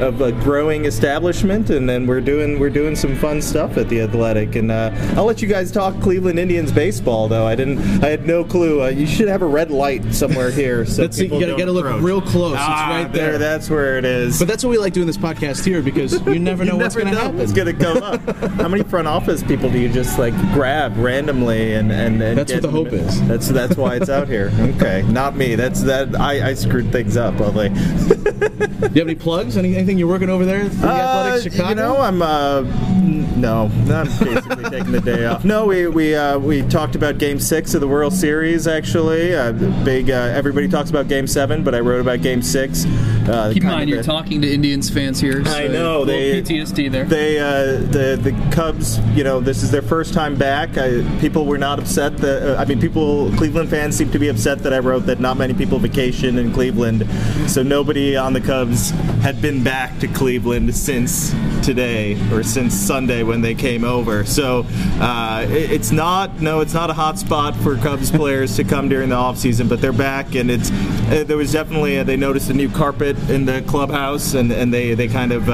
[0.00, 4.00] of a growing establishment, and then we're doing we're doing some fun stuff at the
[4.00, 7.28] Athletic, and uh, I'll let you guys talk Cleveland Indians baseball.
[7.28, 8.82] Though I didn't, I had no clue.
[8.82, 11.72] Uh, you should have a red light somewhere here, so That's it, you gotta- gotta
[11.72, 12.54] look real close.
[12.54, 13.38] It's Ah, right there.
[13.38, 14.38] That's where it is.
[14.38, 17.06] But that's what we like doing this podcast here because you never know what's going
[17.08, 17.38] to know happen.
[17.38, 18.20] what's going to come up.
[18.60, 22.52] How many front office people do you just like grab randomly and and, and That's
[22.52, 23.26] what the hope is.
[23.28, 24.50] That's that's why it's out here.
[24.80, 25.56] Okay, not me.
[25.56, 26.14] That's that.
[26.18, 27.38] I, I screwed things up.
[27.38, 27.68] Lovely.
[27.70, 29.56] Do you have any plugs?
[29.56, 31.68] Any, anything you're working over there at the Athletic Chicago?
[31.68, 32.60] You know, I'm uh,
[33.36, 35.44] no, I'm basically taking the day off.
[35.44, 38.66] No, we we uh, we talked about Game Six of the World Series.
[38.66, 39.52] Actually, uh,
[39.84, 40.10] big.
[40.10, 42.84] Uh, everybody talks about Game Seven, but I wrote about Game Six.
[43.28, 45.44] Uh, Keep in mind, you're talking to Indians fans here.
[45.44, 47.04] So I know, they- PTSD there.
[47.04, 50.76] They uh, the the Cubs, you know, this is their first time back.
[50.76, 54.28] I, people were not upset that uh, I mean, people Cleveland fans seem to be
[54.28, 57.08] upset that I wrote that not many people vacation in Cleveland,
[57.48, 58.90] so nobody on the Cubs
[59.20, 64.24] had been back to Cleveland since today or since Sunday when they came over.
[64.24, 64.66] So
[65.00, 68.88] uh, it, it's not no, it's not a hot spot for Cubs players to come
[68.88, 72.16] during the off season, but they're back, and it's uh, there was definitely uh, they
[72.16, 75.48] noticed a new carpet in the clubhouse, and and they they kind of.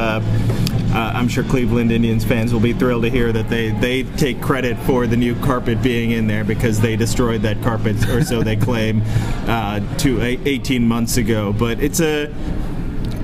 [0.97, 4.41] Uh, I'm sure Cleveland Indians fans will be thrilled to hear that they, they take
[4.41, 8.43] credit for the new carpet being in there because they destroyed that carpet, or so
[8.43, 9.03] they claim,
[9.47, 11.53] uh, to a, 18 months ago.
[11.53, 12.35] But it's a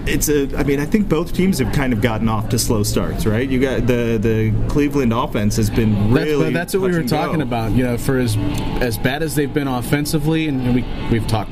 [0.07, 0.55] it's a.
[0.55, 3.49] I mean, I think both teams have kind of gotten off to slow starts, right?
[3.49, 6.45] You got the the Cleveland offense has been That's, really.
[6.47, 7.45] but that's what we were talking go.
[7.45, 7.73] about.
[7.73, 8.37] You know, for as
[8.83, 11.51] as bad as they've been offensively, and we we've talked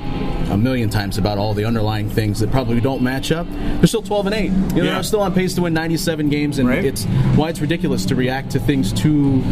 [0.51, 3.47] a million times about all the underlying things that probably don't match up.
[3.79, 4.43] They're still 12 and 8.
[4.45, 4.95] You know, Yeah.
[4.95, 6.85] they're still on pace to win 97 games, and Right.
[6.85, 7.05] it's
[7.37, 9.43] why it's ridiculous to react to things too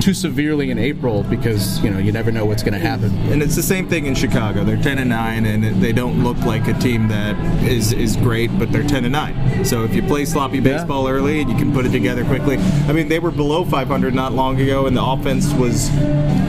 [0.00, 3.10] too severely in April because you know you never know what's going to happen.
[3.32, 4.64] And it's the same thing in Chicago.
[4.64, 8.50] They're 10 and 9, and they don't look like a team that is is great,
[8.58, 9.64] but they're 10 and 9.
[9.64, 12.92] So if you play sloppy baseball early and you can put it together quickly, I
[12.92, 15.90] mean, they were below 500 not long ago, and the offense was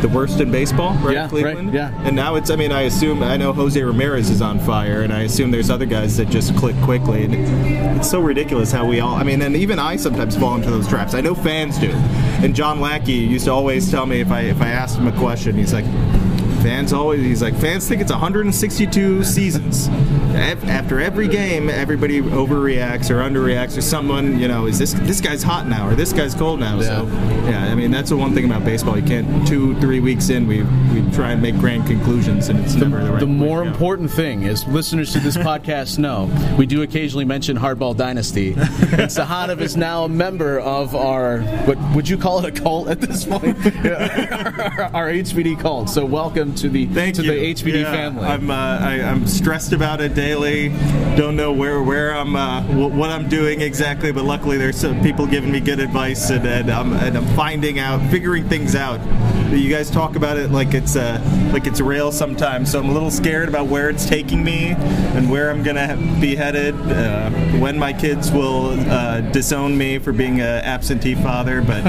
[0.02, 1.14] the worst in baseball, right?
[1.14, 1.74] Yeah, right, Cleveland.
[1.74, 1.92] yeah.
[2.06, 2.50] And now it's.
[2.50, 5.70] I mean, I assume I know Jose Ramirez is on fire, and I assume there's
[5.70, 7.26] other guys that just click quickly.
[7.26, 7.36] And
[7.98, 9.16] it's so ridiculous how we all.
[9.16, 11.14] I mean, and even I sometimes fall into those traps.
[11.14, 11.92] I know fans do.
[12.42, 15.18] And John Lackey used to always tell me if I if I asked him a
[15.18, 15.86] question, he's like.
[16.62, 19.88] Fans always, he's like, fans think it's 162 seasons.
[20.36, 25.42] After every game, everybody overreacts or underreacts, or someone, you know, is this this guy's
[25.42, 26.80] hot now or this guy's cold now?
[26.82, 27.06] So,
[27.50, 28.98] yeah, I mean, that's the one thing about baseball.
[28.98, 32.76] You can't two, three weeks in, we we try and make grand conclusions, and it's
[32.76, 33.20] never the right.
[33.20, 37.98] The more important thing is listeners to this podcast know we do occasionally mention Hardball
[37.98, 42.62] Dynasty, and Sahadev is now a member of our what would you call it a
[42.62, 43.58] cult at this point?
[44.94, 45.90] our HBD cult.
[45.90, 47.32] So welcome to the Thank to you.
[47.32, 48.26] the HBD Yeah, family.
[48.26, 50.70] I'm uh, I, I'm stressed about it daily.
[51.16, 55.02] Don't know where where I'm uh, wh- what I'm doing exactly, but luckily there's some
[55.02, 59.00] people giving me good advice, and, and I'm and I'm finding out, figuring things out.
[59.52, 61.20] You guys talk about it like it's uh,
[61.52, 65.30] like it's real sometimes, so I'm a little scared about where it's taking me and
[65.30, 66.76] where I'm gonna be headed.
[66.76, 71.84] Uh, when my kids will uh, disown me for being an absentee father, but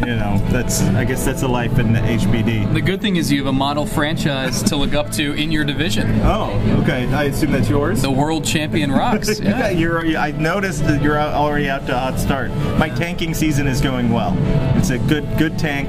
[0.00, 2.72] you know that's I guess that's a life in the HBD.
[2.72, 5.64] The good thing is you have a model franchise to look up to in your
[5.64, 6.10] division.
[6.22, 6.50] Oh,
[6.82, 7.06] okay.
[7.14, 8.02] I assume that's yours.
[8.02, 9.38] The world champion Rocks.
[9.52, 10.16] Yeah, you're.
[10.16, 12.50] I noticed that you're already out to a hot start.
[12.78, 14.32] My tanking season is going well.
[14.82, 15.88] It's a good, good tank.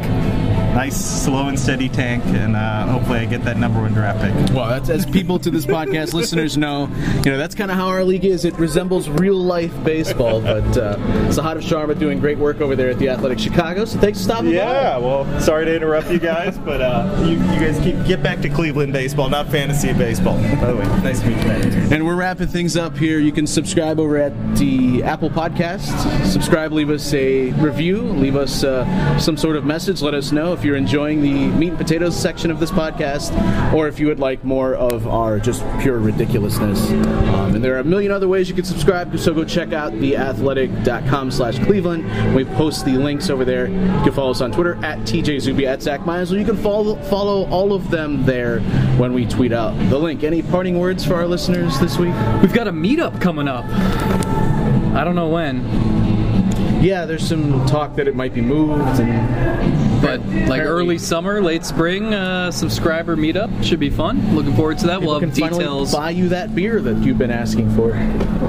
[0.76, 4.56] Nice, slow and steady tank, and uh, hopefully I get that number one draft pick.
[4.56, 6.88] Well, that's as people to this podcast listeners know,
[7.24, 8.44] you know that's kind of how our league is.
[8.44, 10.41] It resembles real life baseball.
[10.41, 10.98] But uh,
[11.30, 13.86] Sahadev Sharma doing great work over there at the Athletic Chicago.
[13.86, 14.56] So thanks for stopping by.
[14.58, 18.41] Yeah, well, sorry to interrupt you guys, but uh, you, you guys keep get back
[18.41, 20.38] to Cleveland baseball, not fantasy baseball.
[20.60, 21.48] By the way, nice to meet you.
[21.48, 21.94] man.
[21.94, 23.20] And we're wrapping things up here.
[23.20, 26.26] You can subscribe over at the Apple Podcast.
[26.26, 28.83] Subscribe, leave us a review, leave us uh,
[29.20, 30.02] some sort of message.
[30.02, 33.34] Let us know if you're enjoying the meat and potatoes section of this podcast,
[33.74, 36.90] or if you would like more of our just pure ridiculousness.
[36.92, 39.18] Um, and there are a million other ways you can subscribe.
[39.18, 42.36] So go check out theathletic.com/cleveland.
[42.36, 43.68] We post the links over there.
[43.68, 46.58] You can follow us on Twitter at TJ Zuppe at Zack Meisel, or you can
[46.58, 48.60] follow follow all of them there
[48.98, 50.24] when we tweet out the link.
[50.24, 52.14] Any parting words for our listeners this week?
[52.42, 53.66] We've got a meetup coming up.
[54.96, 55.64] I don't know when,
[56.84, 60.20] Yeah, there's some talk that it might be moved, and but
[60.50, 64.36] like early summer, late spring, uh, subscriber meetup should be fun.
[64.36, 65.02] Looking forward to that.
[65.02, 65.94] We'll have details.
[65.94, 67.92] buy you that beer that you've been asking for.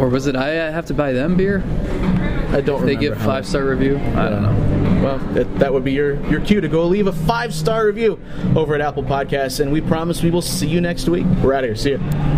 [0.01, 1.63] Or was it I have to buy them beer?
[2.51, 2.85] I don't.
[2.85, 3.99] They how- five star review.
[4.17, 4.75] I don't know.
[5.05, 8.19] Well, that, that would be your, your cue to go leave a five star review
[8.57, 11.27] over at Apple Podcasts, and we promise we will see you next week.
[11.41, 11.77] We're out of here.
[11.77, 12.35] See you.